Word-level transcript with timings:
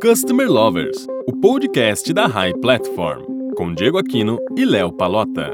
Customer 0.00 0.48
Lovers, 0.48 1.08
o 1.26 1.32
podcast 1.40 2.12
da 2.12 2.28
High 2.28 2.52
Platform, 2.60 3.24
com 3.56 3.74
Diego 3.74 3.98
Aquino 3.98 4.38
e 4.56 4.64
Léo 4.64 4.92
Palota. 4.92 5.52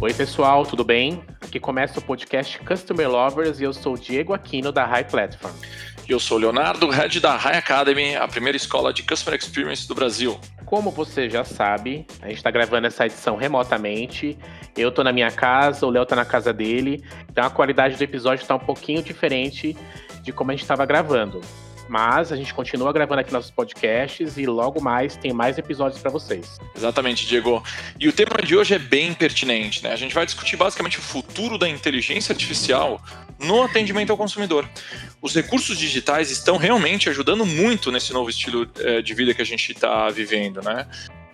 Oi, 0.00 0.12
pessoal, 0.12 0.66
tudo 0.66 0.82
bem? 0.82 1.22
Aqui 1.40 1.60
começa 1.60 2.00
o 2.00 2.02
podcast 2.02 2.58
Customer 2.58 3.08
Lovers 3.08 3.60
e 3.60 3.62
eu 3.62 3.72
sou 3.72 3.94
o 3.94 3.98
Diego 3.98 4.34
Aquino 4.34 4.72
da 4.72 4.84
High 4.84 5.04
Platform. 5.04 5.54
Eu 6.08 6.18
sou 6.18 6.36
o 6.36 6.40
Leonardo, 6.40 6.88
head 6.90 7.20
da 7.20 7.36
High 7.36 7.58
Academy, 7.58 8.16
a 8.16 8.26
primeira 8.26 8.56
escola 8.56 8.92
de 8.92 9.04
Customer 9.04 9.38
Experience 9.38 9.86
do 9.86 9.94
Brasil. 9.94 10.36
Como 10.72 10.90
você 10.90 11.28
já 11.28 11.44
sabe, 11.44 12.06
a 12.22 12.28
gente 12.28 12.38
está 12.38 12.50
gravando 12.50 12.86
essa 12.86 13.04
edição 13.04 13.36
remotamente. 13.36 14.38
Eu 14.74 14.88
estou 14.88 15.04
na 15.04 15.12
minha 15.12 15.30
casa, 15.30 15.84
o 15.84 15.90
Léo 15.90 16.04
está 16.04 16.16
na 16.16 16.24
casa 16.24 16.50
dele. 16.50 17.04
Então 17.30 17.44
a 17.44 17.50
qualidade 17.50 17.94
do 17.94 18.02
episódio 18.02 18.40
está 18.40 18.54
um 18.54 18.58
pouquinho 18.58 19.02
diferente 19.02 19.76
de 20.22 20.32
como 20.32 20.50
a 20.50 20.54
gente 20.54 20.62
estava 20.62 20.86
gravando. 20.86 21.42
Mas 21.92 22.32
a 22.32 22.36
gente 22.36 22.54
continua 22.54 22.90
gravando 22.90 23.20
aqui 23.20 23.30
nossos 23.30 23.50
podcasts 23.50 24.38
e 24.38 24.46
logo 24.46 24.80
mais 24.80 25.14
tem 25.14 25.30
mais 25.30 25.58
episódios 25.58 26.00
para 26.00 26.10
vocês. 26.10 26.58
Exatamente, 26.74 27.26
Diego. 27.26 27.62
E 28.00 28.08
o 28.08 28.12
tema 28.14 28.40
de 28.42 28.56
hoje 28.56 28.72
é 28.72 28.78
bem 28.78 29.12
pertinente, 29.12 29.84
né? 29.84 29.92
A 29.92 29.96
gente 29.96 30.14
vai 30.14 30.24
discutir 30.24 30.56
basicamente 30.56 30.98
o 30.98 31.02
futuro 31.02 31.58
da 31.58 31.68
inteligência 31.68 32.32
artificial 32.32 32.98
no 33.38 33.62
atendimento 33.62 34.08
ao 34.08 34.16
consumidor. 34.16 34.66
Os 35.20 35.34
recursos 35.34 35.76
digitais 35.76 36.30
estão 36.30 36.56
realmente 36.56 37.10
ajudando 37.10 37.44
muito 37.44 37.92
nesse 37.92 38.10
novo 38.10 38.30
estilo 38.30 38.66
eh, 38.78 39.02
de 39.02 39.12
vida 39.12 39.34
que 39.34 39.42
a 39.42 39.44
gente 39.44 39.72
está 39.72 40.08
vivendo, 40.08 40.62
né? 40.62 40.86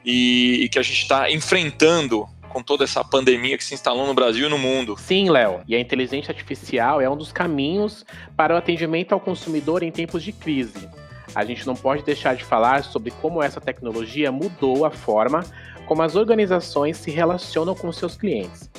E, 0.05 0.65
e 0.65 0.69
que 0.69 0.81
a 0.81 0.83
gente 0.83 1.03
está 1.03 1.31
enfrentando 1.31 2.29
com 2.49 2.63
toda 2.63 2.85
essa 2.85 3.05
pandemia 3.05 3.57
que 3.57 3.65
se 3.65 3.75
instalou 3.75 4.07
no 4.07 4.15
Brasil 4.15 4.47
e 4.47 4.51
no 4.51 4.59
mundo. 4.59 4.97
Sim, 4.99 5.31
Léo. 5.31 5.61
E 5.67 5.75
a 5.75 5.81
inteligência 5.81 6.33
artificial 6.33 7.01
é 7.01 7.09
um 7.09 7.17
dos 7.17 7.33
caminhos 7.33 8.05
para 8.37 8.55
o 8.55 8.57
atendimento 8.57 9.13
ao 9.13 9.21
consumidor 9.21 9.83
em 9.83 9.91
tempos 9.91 10.23
de 10.23 10.33
crise. 10.33 10.89
A 11.35 11.45
gente 11.45 11.67
não 11.67 11.75
pode 11.75 12.03
deixar 12.03 12.35
de 12.35 12.45
falar 12.45 12.83
sobre 12.85 13.11
como 13.11 13.43
essa 13.43 13.61
tecnologia 13.61 14.33
mudou 14.33 14.85
a 14.85 14.91
forma 14.91 15.45
como 15.89 16.03
as 16.03 16.15
organizações 16.15 16.99
se 16.99 17.11
relacionam 17.11 17.75
com 17.75 17.91
seus 17.91 18.15
clientes. 18.15 18.71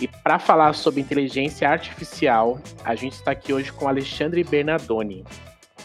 E 0.00 0.08
para 0.08 0.38
falar 0.38 0.74
sobre 0.74 1.00
inteligência 1.00 1.68
artificial, 1.68 2.60
a 2.84 2.94
gente 2.96 3.14
está 3.14 3.30
aqui 3.30 3.52
hoje 3.52 3.72
com 3.72 3.88
Alexandre 3.88 4.42
Bernardoni. 4.42 5.24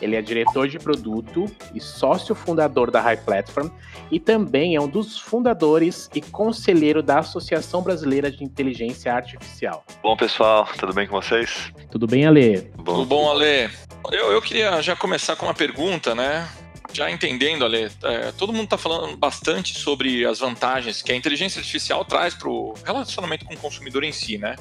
Ele 0.03 0.17
é 0.17 0.21
diretor 0.21 0.67
de 0.67 0.77
produto 0.77 1.45
e 1.73 1.79
sócio 1.79 2.35
fundador 2.35 2.91
da 2.91 2.99
High 2.99 3.17
Platform 3.17 3.69
e 4.11 4.19
também 4.19 4.75
é 4.75 4.81
um 4.81 4.87
dos 4.87 5.17
fundadores 5.17 6.09
e 6.13 6.21
conselheiro 6.21 7.01
da 7.01 7.19
Associação 7.19 7.81
Brasileira 7.81 8.29
de 8.29 8.43
Inteligência 8.43 9.13
Artificial. 9.13 9.85
Bom, 10.01 10.17
pessoal, 10.17 10.67
tudo 10.77 10.93
bem 10.93 11.07
com 11.07 11.19
vocês? 11.21 11.71
Tudo 11.89 12.05
bem, 12.05 12.25
Ale? 12.25 12.69
Bom. 12.75 12.95
Tudo 12.95 13.05
bom, 13.05 13.31
Ale? 13.31 13.69
Eu, 14.11 14.31
eu 14.31 14.41
queria 14.41 14.81
já 14.81 14.95
começar 14.95 15.37
com 15.37 15.45
uma 15.45 15.53
pergunta, 15.53 16.13
né? 16.13 16.47
já 16.91 17.09
entendendo, 17.09 17.65
Ale, 17.65 17.89
é, 18.03 18.31
todo 18.37 18.53
mundo 18.53 18.65
está 18.65 18.77
falando 18.77 19.17
bastante 19.17 19.73
sobre 19.77 20.25
as 20.25 20.39
vantagens 20.39 21.01
que 21.01 21.11
a 21.11 21.15
inteligência 21.15 21.59
artificial 21.59 22.05
traz 22.05 22.35
para 22.35 22.47
o 22.47 22.75
relacionamento 22.85 23.45
com 23.45 23.55
o 23.55 23.57
consumidor 23.57 24.03
em 24.03 24.11
si, 24.11 24.37
né? 24.37 24.55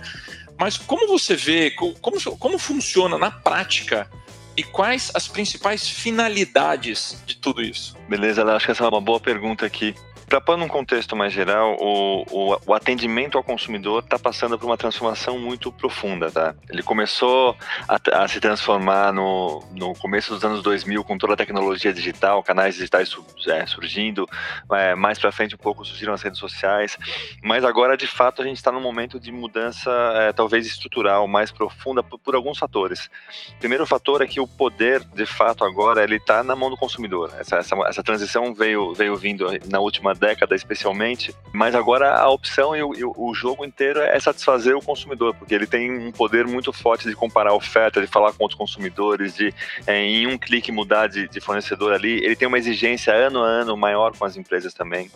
Mas 0.59 0.79
como 0.79 1.07
você 1.07 1.37
vê, 1.37 1.71
como, 1.71 2.19
como 2.39 2.59
funciona 2.59 3.19
na 3.19 3.31
prática 3.31 4.09
e 4.57 4.63
quais 4.63 5.11
as 5.15 5.29
principais 5.29 5.89
finalidades 5.89 7.23
de 7.27 7.37
tudo 7.37 7.63
isso? 7.63 7.97
Beleza, 8.09 8.45
acho 8.45 8.67
que 8.67 8.73
essa 8.73 8.85
é 8.85 8.89
uma 8.89 9.01
boa 9.01 9.21
pergunta 9.21 9.65
aqui. 9.65 9.95
Para 10.33 10.41
pôr 10.41 10.57
num 10.57 10.67
contexto 10.67 11.15
mais 11.15 11.31
geral, 11.31 11.77
o, 11.79 12.23
o, 12.31 12.59
o 12.69 12.73
atendimento 12.73 13.37
ao 13.37 13.45
consumidor 13.45 14.03
está 14.03 14.19
passando 14.19 14.59
por 14.59 14.65
uma 14.65 14.79
transformação 14.79 15.39
muito 15.39 15.71
profunda, 15.71 16.31
tá? 16.31 16.55
Ele 16.71 16.83
começou 16.83 17.55
a, 17.87 18.23
a, 18.23 18.27
se 18.27 18.41
transformar 18.41 19.13
no, 19.13 19.63
no 19.73 19.93
começo 19.97 20.33
dos 20.33 20.43
anos 20.43 20.63
2000 20.63 21.05
com 21.05 21.19
toda 21.19 21.35
a 21.35 21.37
tecnologia 21.37 21.93
digital, 21.93 22.43
canais 22.43 22.77
digitais 22.77 23.15
é, 23.47 23.67
surgindo, 23.67 24.27
é, 24.73 24.95
mais 24.95 25.19
para 25.19 25.31
frente 25.31 25.55
um 25.55 25.59
pouco 25.59 25.85
surgiram 25.85 26.15
as 26.15 26.23
redes 26.23 26.39
sociais, 26.39 26.97
mas 27.43 27.63
agora 27.63 27.95
de 27.95 28.07
fato 28.07 28.41
a 28.41 28.45
gente 28.47 28.57
está 28.57 28.73
num 28.73 28.81
momento 28.81 29.21
de 29.21 29.31
mudança 29.31 29.91
é, 30.15 30.33
talvez 30.33 30.67
estrutural 30.67 31.29
mais 31.29 31.53
profunda 31.53 32.03
por, 32.03 32.19
por, 32.19 32.35
alguns 32.35 32.59
fatores. 32.59 33.11
Primeiro 33.59 33.85
fator 33.85 34.23
é 34.23 34.27
que 34.27 34.41
o 34.41 34.47
poder 34.47 35.05
de 35.15 35.27
fato 35.27 35.63
agora 35.63 36.03
ele 36.03 36.17
está 36.17 36.43
na 36.43 36.57
mão 36.57 36.71
do 36.71 36.77
consumidor. 36.79 37.31
Essa, 37.39 37.57
essa, 37.57 37.77
essa 37.87 38.03
transição 38.03 38.55
veio 38.55 38.95
veio 38.95 39.15
vindo 39.15 39.47
na 39.69 39.79
última 39.79 40.15
década 40.23 40.55
especialmente, 40.55 41.35
mas 41.53 41.75
agora 41.75 42.15
a 42.15 42.31
opção 42.31 42.77
e 42.77 42.83
o, 42.83 42.95
e 42.95 43.05
o, 43.05 43.35
jogo 43.35 43.65
inteiro 43.65 44.01
é 44.01 44.21
satisfazer 44.21 44.77
o 44.77 44.81
consumidor, 44.81 45.35
porque 45.35 45.53
ele 45.53 45.67
tem 45.67 45.91
um 45.91 46.13
poder 46.13 46.47
muito 46.47 46.73
forte 46.73 47.09
de 47.09 47.15
comparar 47.17 47.51
a 47.51 47.55
oferta, 47.55 48.01
de 48.01 48.07
falar 48.07 48.33
com 48.33 48.45
outros 48.45 48.57
consumidores, 48.57 49.35
de 49.35 49.53
é, 49.85 50.01
em 50.01 50.29
um 50.29 50.39
clique 50.39 50.71
mudar 50.71 51.09
de, 51.09 51.27
de 51.27 51.41
fornecedor 51.41 51.93
ali. 51.93 52.25
Ele 52.25 52.37
tem 52.37 52.47
uma 52.47 52.57
exigência 52.57 53.13
ano 53.13 53.43
a 53.43 53.49
ano 53.49 53.77
maior 53.77 54.17
com 54.17 54.25
as 54.25 54.37
empresas 54.37 54.73
também. 54.73 55.11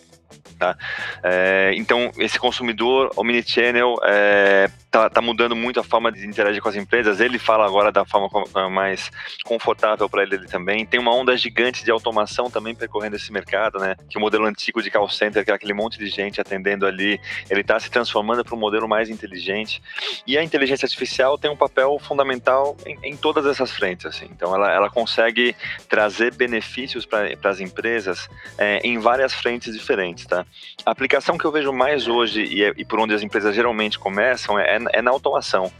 Tá? 0.58 0.76
É, 1.22 1.72
então, 1.76 2.10
esse 2.18 2.38
consumidor 2.38 3.12
omnichannel 3.16 3.94
é, 4.02 4.68
tá, 4.96 5.10
tá 5.10 5.20
mudando 5.20 5.54
muito 5.54 5.78
a 5.78 5.84
forma 5.84 6.10
de 6.10 6.26
interagir 6.26 6.62
com 6.62 6.68
as 6.68 6.76
empresas. 6.76 7.20
Ele 7.20 7.38
fala 7.38 7.66
agora 7.66 7.92
da 7.92 8.04
forma 8.04 8.28
mais 8.70 9.10
confortável 9.44 10.08
para 10.08 10.22
ele, 10.22 10.46
também. 10.46 10.86
Tem 10.86 10.98
uma 10.98 11.14
onda 11.14 11.36
gigante 11.36 11.84
de 11.84 11.90
automação 11.90 12.50
também 12.50 12.74
percorrendo 12.74 13.16
esse 13.16 13.30
mercado, 13.32 13.78
né? 13.78 13.94
Que 14.08 14.16
o 14.16 14.20
modelo 14.20 14.46
antigo 14.46 14.82
de 14.82 14.90
call 14.90 15.08
center, 15.08 15.44
que 15.44 15.50
é 15.50 15.54
aquele 15.54 15.74
monte 15.74 15.98
de 15.98 16.06
gente 16.08 16.40
atendendo 16.40 16.86
ali, 16.86 17.20
ele 17.50 17.60
está 17.60 17.78
se 17.78 17.90
transformando 17.90 18.44
para 18.44 18.54
um 18.54 18.58
modelo 18.58 18.88
mais 18.88 19.10
inteligente. 19.10 19.82
E 20.26 20.38
a 20.38 20.42
inteligência 20.42 20.86
artificial 20.86 21.36
tem 21.36 21.50
um 21.50 21.56
papel 21.56 21.98
fundamental 21.98 22.76
em, 22.86 23.10
em 23.10 23.16
todas 23.16 23.44
essas 23.44 23.70
frentes. 23.70 24.06
Assim. 24.06 24.26
Então, 24.30 24.54
ela, 24.54 24.72
ela 24.72 24.90
consegue 24.90 25.54
trazer 25.88 26.34
benefícios 26.34 27.04
para 27.04 27.36
as 27.44 27.60
empresas 27.60 28.28
é, 28.56 28.78
em 28.78 28.98
várias 28.98 29.34
frentes 29.34 29.74
diferentes, 29.74 30.24
tá? 30.26 30.46
A 30.84 30.90
aplicação 30.90 31.36
que 31.36 31.44
eu 31.44 31.52
vejo 31.52 31.72
mais 31.72 32.08
hoje 32.08 32.44
e, 32.44 32.64
é, 32.64 32.72
e 32.76 32.84
por 32.84 33.00
onde 33.00 33.14
as 33.14 33.22
empresas 33.22 33.54
geralmente 33.54 33.98
começam 33.98 34.58
é, 34.58 34.76
é 34.76 34.85
na 35.02 35.10
automação 35.10 35.70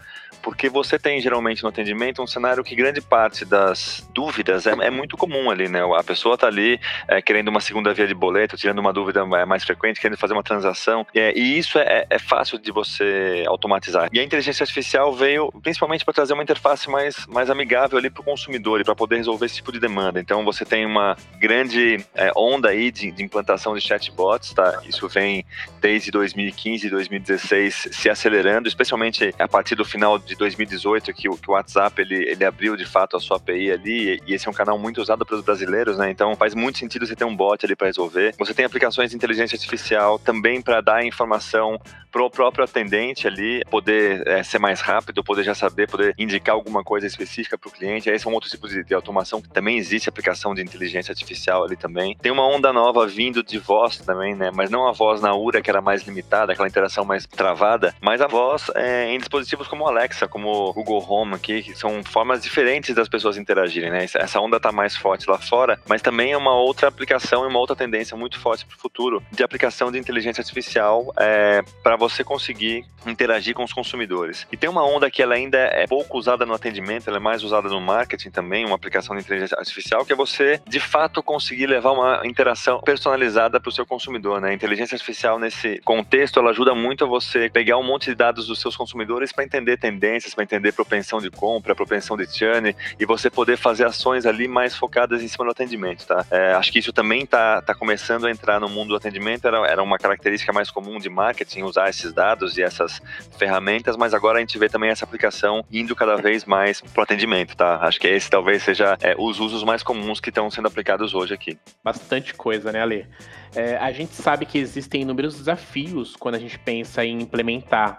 porque 0.46 0.68
você 0.68 0.96
tem 0.96 1.20
geralmente 1.20 1.64
no 1.64 1.70
atendimento 1.70 2.22
um 2.22 2.26
cenário 2.26 2.62
que 2.62 2.76
grande 2.76 3.00
parte 3.00 3.44
das 3.44 4.08
dúvidas 4.14 4.64
é, 4.64 4.70
é 4.70 4.90
muito 4.90 5.16
comum 5.16 5.50
ali, 5.50 5.68
né? 5.68 5.80
A 5.98 6.04
pessoa 6.04 6.36
está 6.36 6.46
ali 6.46 6.78
é, 7.08 7.20
querendo 7.20 7.48
uma 7.48 7.60
segunda 7.60 7.92
via 7.92 8.06
de 8.06 8.14
boleto, 8.14 8.56
tirando 8.56 8.78
uma 8.78 8.92
dúvida 8.92 9.26
mais 9.26 9.64
frequente, 9.64 10.00
querendo 10.00 10.16
fazer 10.16 10.34
uma 10.34 10.44
transação, 10.44 11.04
é, 11.12 11.36
e 11.36 11.58
isso 11.58 11.80
é, 11.80 12.06
é, 12.08 12.18
fácil 12.20 12.60
de 12.60 12.70
você 12.70 13.42
automatizar. 13.48 14.08
E 14.12 14.20
a 14.20 14.22
inteligência 14.22 14.62
artificial 14.62 15.12
veio 15.12 15.50
principalmente 15.60 16.04
para 16.04 16.14
trazer 16.14 16.32
uma 16.32 16.44
interface 16.44 16.88
mais, 16.88 17.26
mais 17.26 17.50
amigável 17.50 17.98
ali 17.98 18.08
para 18.08 18.20
o 18.20 18.24
consumidor 18.24 18.80
e 18.80 18.84
para 18.84 18.94
poder 18.94 19.16
resolver 19.16 19.46
esse 19.46 19.56
tipo 19.56 19.72
de 19.72 19.80
demanda. 19.80 20.20
Então 20.20 20.44
você 20.44 20.64
tem 20.64 20.86
uma 20.86 21.16
grande 21.40 22.06
é, 22.14 22.30
onda 22.36 22.68
aí 22.68 22.92
de, 22.92 23.10
de 23.10 23.24
implantação 23.24 23.74
de 23.74 23.80
chatbots, 23.80 24.54
tá? 24.54 24.80
Isso 24.86 25.08
vem 25.08 25.44
desde 25.80 26.12
2015 26.12 26.86
e 26.86 26.90
2016 26.90 27.88
se 27.90 28.08
acelerando, 28.08 28.68
especialmente 28.68 29.34
a 29.40 29.48
partir 29.48 29.74
do 29.74 29.84
final 29.84 30.20
de 30.20 30.35
2018 30.36 31.12
que 31.12 31.28
o, 31.28 31.36
que 31.36 31.50
o 31.50 31.54
WhatsApp 31.54 32.00
ele, 32.00 32.28
ele 32.28 32.44
abriu 32.44 32.76
de 32.76 32.84
fato 32.84 33.16
a 33.16 33.20
sua 33.20 33.36
API 33.36 33.70
ali 33.70 34.20
e 34.26 34.34
esse 34.34 34.46
é 34.46 34.50
um 34.50 34.54
canal 34.54 34.78
muito 34.78 35.00
usado 35.00 35.24
pelos 35.24 35.44
brasileiros, 35.44 35.98
né? 35.98 36.10
Então 36.10 36.34
faz 36.36 36.54
muito 36.54 36.78
sentido 36.78 37.06
você 37.06 37.16
ter 37.16 37.24
um 37.24 37.36
bot 37.36 37.64
ali 37.64 37.76
para 37.76 37.86
resolver. 37.86 38.34
Você 38.38 38.54
tem 38.54 38.64
aplicações 38.64 39.10
de 39.10 39.16
inteligência 39.16 39.56
artificial 39.56 40.18
também 40.18 40.60
para 40.60 40.80
dar 40.80 41.04
informação 41.04 41.80
pro 42.16 42.30
próprio 42.30 42.64
atendente 42.64 43.26
ali, 43.26 43.62
poder 43.70 44.26
é, 44.26 44.42
ser 44.42 44.58
mais 44.58 44.80
rápido, 44.80 45.22
poder 45.22 45.44
já 45.44 45.54
saber, 45.54 45.86
poder 45.86 46.14
indicar 46.16 46.54
alguma 46.54 46.82
coisa 46.82 47.06
específica 47.06 47.58
para 47.58 47.68
o 47.68 47.70
cliente. 47.70 48.08
Esse 48.08 48.26
é 48.26 48.30
um 48.30 48.32
outro 48.32 48.48
tipo 48.48 48.66
de, 48.66 48.82
de 48.82 48.94
automação 48.94 49.42
que 49.42 49.50
também 49.50 49.76
existe 49.76 50.08
aplicação 50.08 50.54
de 50.54 50.62
inteligência 50.62 51.12
artificial 51.12 51.62
ali 51.62 51.76
também. 51.76 52.16
Tem 52.22 52.32
uma 52.32 52.46
onda 52.46 52.72
nova 52.72 53.06
vindo 53.06 53.42
de 53.42 53.58
voz 53.58 53.98
também, 53.98 54.34
né? 54.34 54.50
Mas 54.54 54.70
não 54.70 54.88
a 54.88 54.92
voz 54.92 55.20
na 55.20 55.34
URA, 55.34 55.60
que 55.60 55.68
era 55.68 55.82
mais 55.82 56.04
limitada, 56.06 56.52
aquela 56.52 56.66
interação 56.66 57.04
mais 57.04 57.26
travada, 57.26 57.94
mas 58.00 58.22
a 58.22 58.26
voz 58.26 58.70
é, 58.74 59.12
em 59.12 59.18
dispositivos 59.18 59.68
como 59.68 59.86
Alexa, 59.86 60.15
como 60.28 60.68
o 60.68 60.72
Google 60.72 61.04
Home 61.08 61.34
aqui, 61.34 61.62
que 61.62 61.74
são 61.74 62.02
formas 62.04 62.42
diferentes 62.42 62.94
das 62.94 63.08
pessoas 63.08 63.36
interagirem, 63.36 63.90
né? 63.90 64.04
Essa 64.14 64.40
onda 64.40 64.60
tá 64.60 64.70
mais 64.70 64.96
forte 64.96 65.28
lá 65.28 65.38
fora, 65.38 65.80
mas 65.88 66.00
também 66.00 66.32
é 66.32 66.36
uma 66.36 66.54
outra 66.54 66.86
aplicação 66.86 67.44
e 67.44 67.48
uma 67.48 67.58
outra 67.58 67.74
tendência 67.74 68.16
muito 68.16 68.38
forte 68.38 68.64
para 68.64 68.76
o 68.76 68.78
futuro 68.78 69.22
de 69.32 69.42
aplicação 69.42 69.90
de 69.90 69.98
inteligência 69.98 70.40
artificial 70.40 71.12
é, 71.18 71.62
para 71.82 71.96
você 71.96 72.22
conseguir 72.22 72.84
interagir 73.04 73.54
com 73.54 73.64
os 73.64 73.72
consumidores. 73.72 74.46
E 74.52 74.56
tem 74.56 74.68
uma 74.68 74.84
onda 74.84 75.10
que 75.10 75.22
ela 75.22 75.34
ainda 75.34 75.58
é 75.58 75.86
pouco 75.86 76.18
usada 76.18 76.44
no 76.44 76.54
atendimento, 76.54 77.08
ela 77.08 77.16
é 77.16 77.20
mais 77.20 77.42
usada 77.42 77.68
no 77.68 77.80
marketing 77.80 78.30
também, 78.30 78.64
uma 78.64 78.74
aplicação 78.74 79.16
de 79.16 79.22
inteligência 79.22 79.56
artificial, 79.58 80.04
que 80.04 80.12
é 80.12 80.16
você, 80.16 80.60
de 80.66 80.80
fato, 80.80 81.22
conseguir 81.22 81.66
levar 81.66 81.92
uma 81.92 82.22
interação 82.26 82.80
personalizada 82.80 83.60
para 83.60 83.68
o 83.68 83.72
seu 83.72 83.86
consumidor, 83.86 84.40
né? 84.40 84.50
A 84.50 84.54
inteligência 84.54 84.94
artificial, 84.94 85.38
nesse 85.38 85.80
contexto, 85.84 86.38
ela 86.38 86.50
ajuda 86.50 86.74
muito 86.74 87.04
a 87.04 87.06
você 87.06 87.48
pegar 87.48 87.78
um 87.78 87.84
monte 87.84 88.06
de 88.06 88.14
dados 88.14 88.46
do 88.46 88.56
seu 88.56 88.66
seus 88.66 88.76
consumidores 88.76 89.32
para 89.32 89.44
entender 89.44 89.76
tendências, 89.76 90.05
para 90.34 90.44
entender 90.44 90.72
propensão 90.72 91.20
de 91.20 91.30
compra, 91.30 91.74
propensão 91.74 92.16
de 92.16 92.26
churn 92.26 92.74
e 92.98 93.06
você 93.06 93.30
poder 93.30 93.56
fazer 93.56 93.84
ações 93.84 94.26
ali 94.26 94.48
mais 94.48 94.76
focadas 94.76 95.22
em 95.22 95.28
cima 95.28 95.44
do 95.44 95.50
atendimento, 95.50 96.06
tá? 96.06 96.24
É, 96.30 96.52
acho 96.52 96.72
que 96.72 96.78
isso 96.78 96.92
também 96.92 97.22
está 97.22 97.60
tá 97.62 97.74
começando 97.74 98.26
a 98.26 98.30
entrar 98.30 98.60
no 98.60 98.68
mundo 98.68 98.88
do 98.88 98.96
atendimento, 98.96 99.46
era, 99.46 99.66
era 99.66 99.82
uma 99.82 99.98
característica 99.98 100.52
mais 100.52 100.70
comum 100.70 100.98
de 100.98 101.08
marketing 101.08 101.62
usar 101.62 101.88
esses 101.88 102.12
dados 102.12 102.56
e 102.56 102.62
essas 102.62 103.00
ferramentas, 103.38 103.96
mas 103.96 104.14
agora 104.14 104.38
a 104.38 104.40
gente 104.40 104.58
vê 104.58 104.68
também 104.68 104.90
essa 104.90 105.04
aplicação 105.04 105.64
indo 105.70 105.94
cada 105.94 106.16
vez 106.16 106.44
mais 106.44 106.80
para 106.80 107.00
o 107.00 107.02
atendimento, 107.02 107.56
tá? 107.56 107.78
Acho 107.82 108.00
que 108.00 108.06
esse 108.06 108.30
talvez 108.30 108.62
seja 108.62 108.96
é, 109.00 109.14
os 109.18 109.40
usos 109.40 109.62
mais 109.64 109.82
comuns 109.82 110.20
que 110.20 110.28
estão 110.28 110.50
sendo 110.50 110.68
aplicados 110.68 111.14
hoje 111.14 111.34
aqui. 111.34 111.58
Bastante 111.82 112.34
coisa, 112.34 112.72
né, 112.72 112.82
Ale? 112.82 113.06
É, 113.54 113.76
a 113.76 113.92
gente 113.92 114.14
sabe 114.14 114.44
que 114.44 114.58
existem 114.58 115.02
inúmeros 115.02 115.36
desafios 115.36 116.14
quando 116.16 116.34
a 116.34 116.38
gente 116.38 116.58
pensa 116.58 117.04
em 117.04 117.22
implementar 117.22 117.98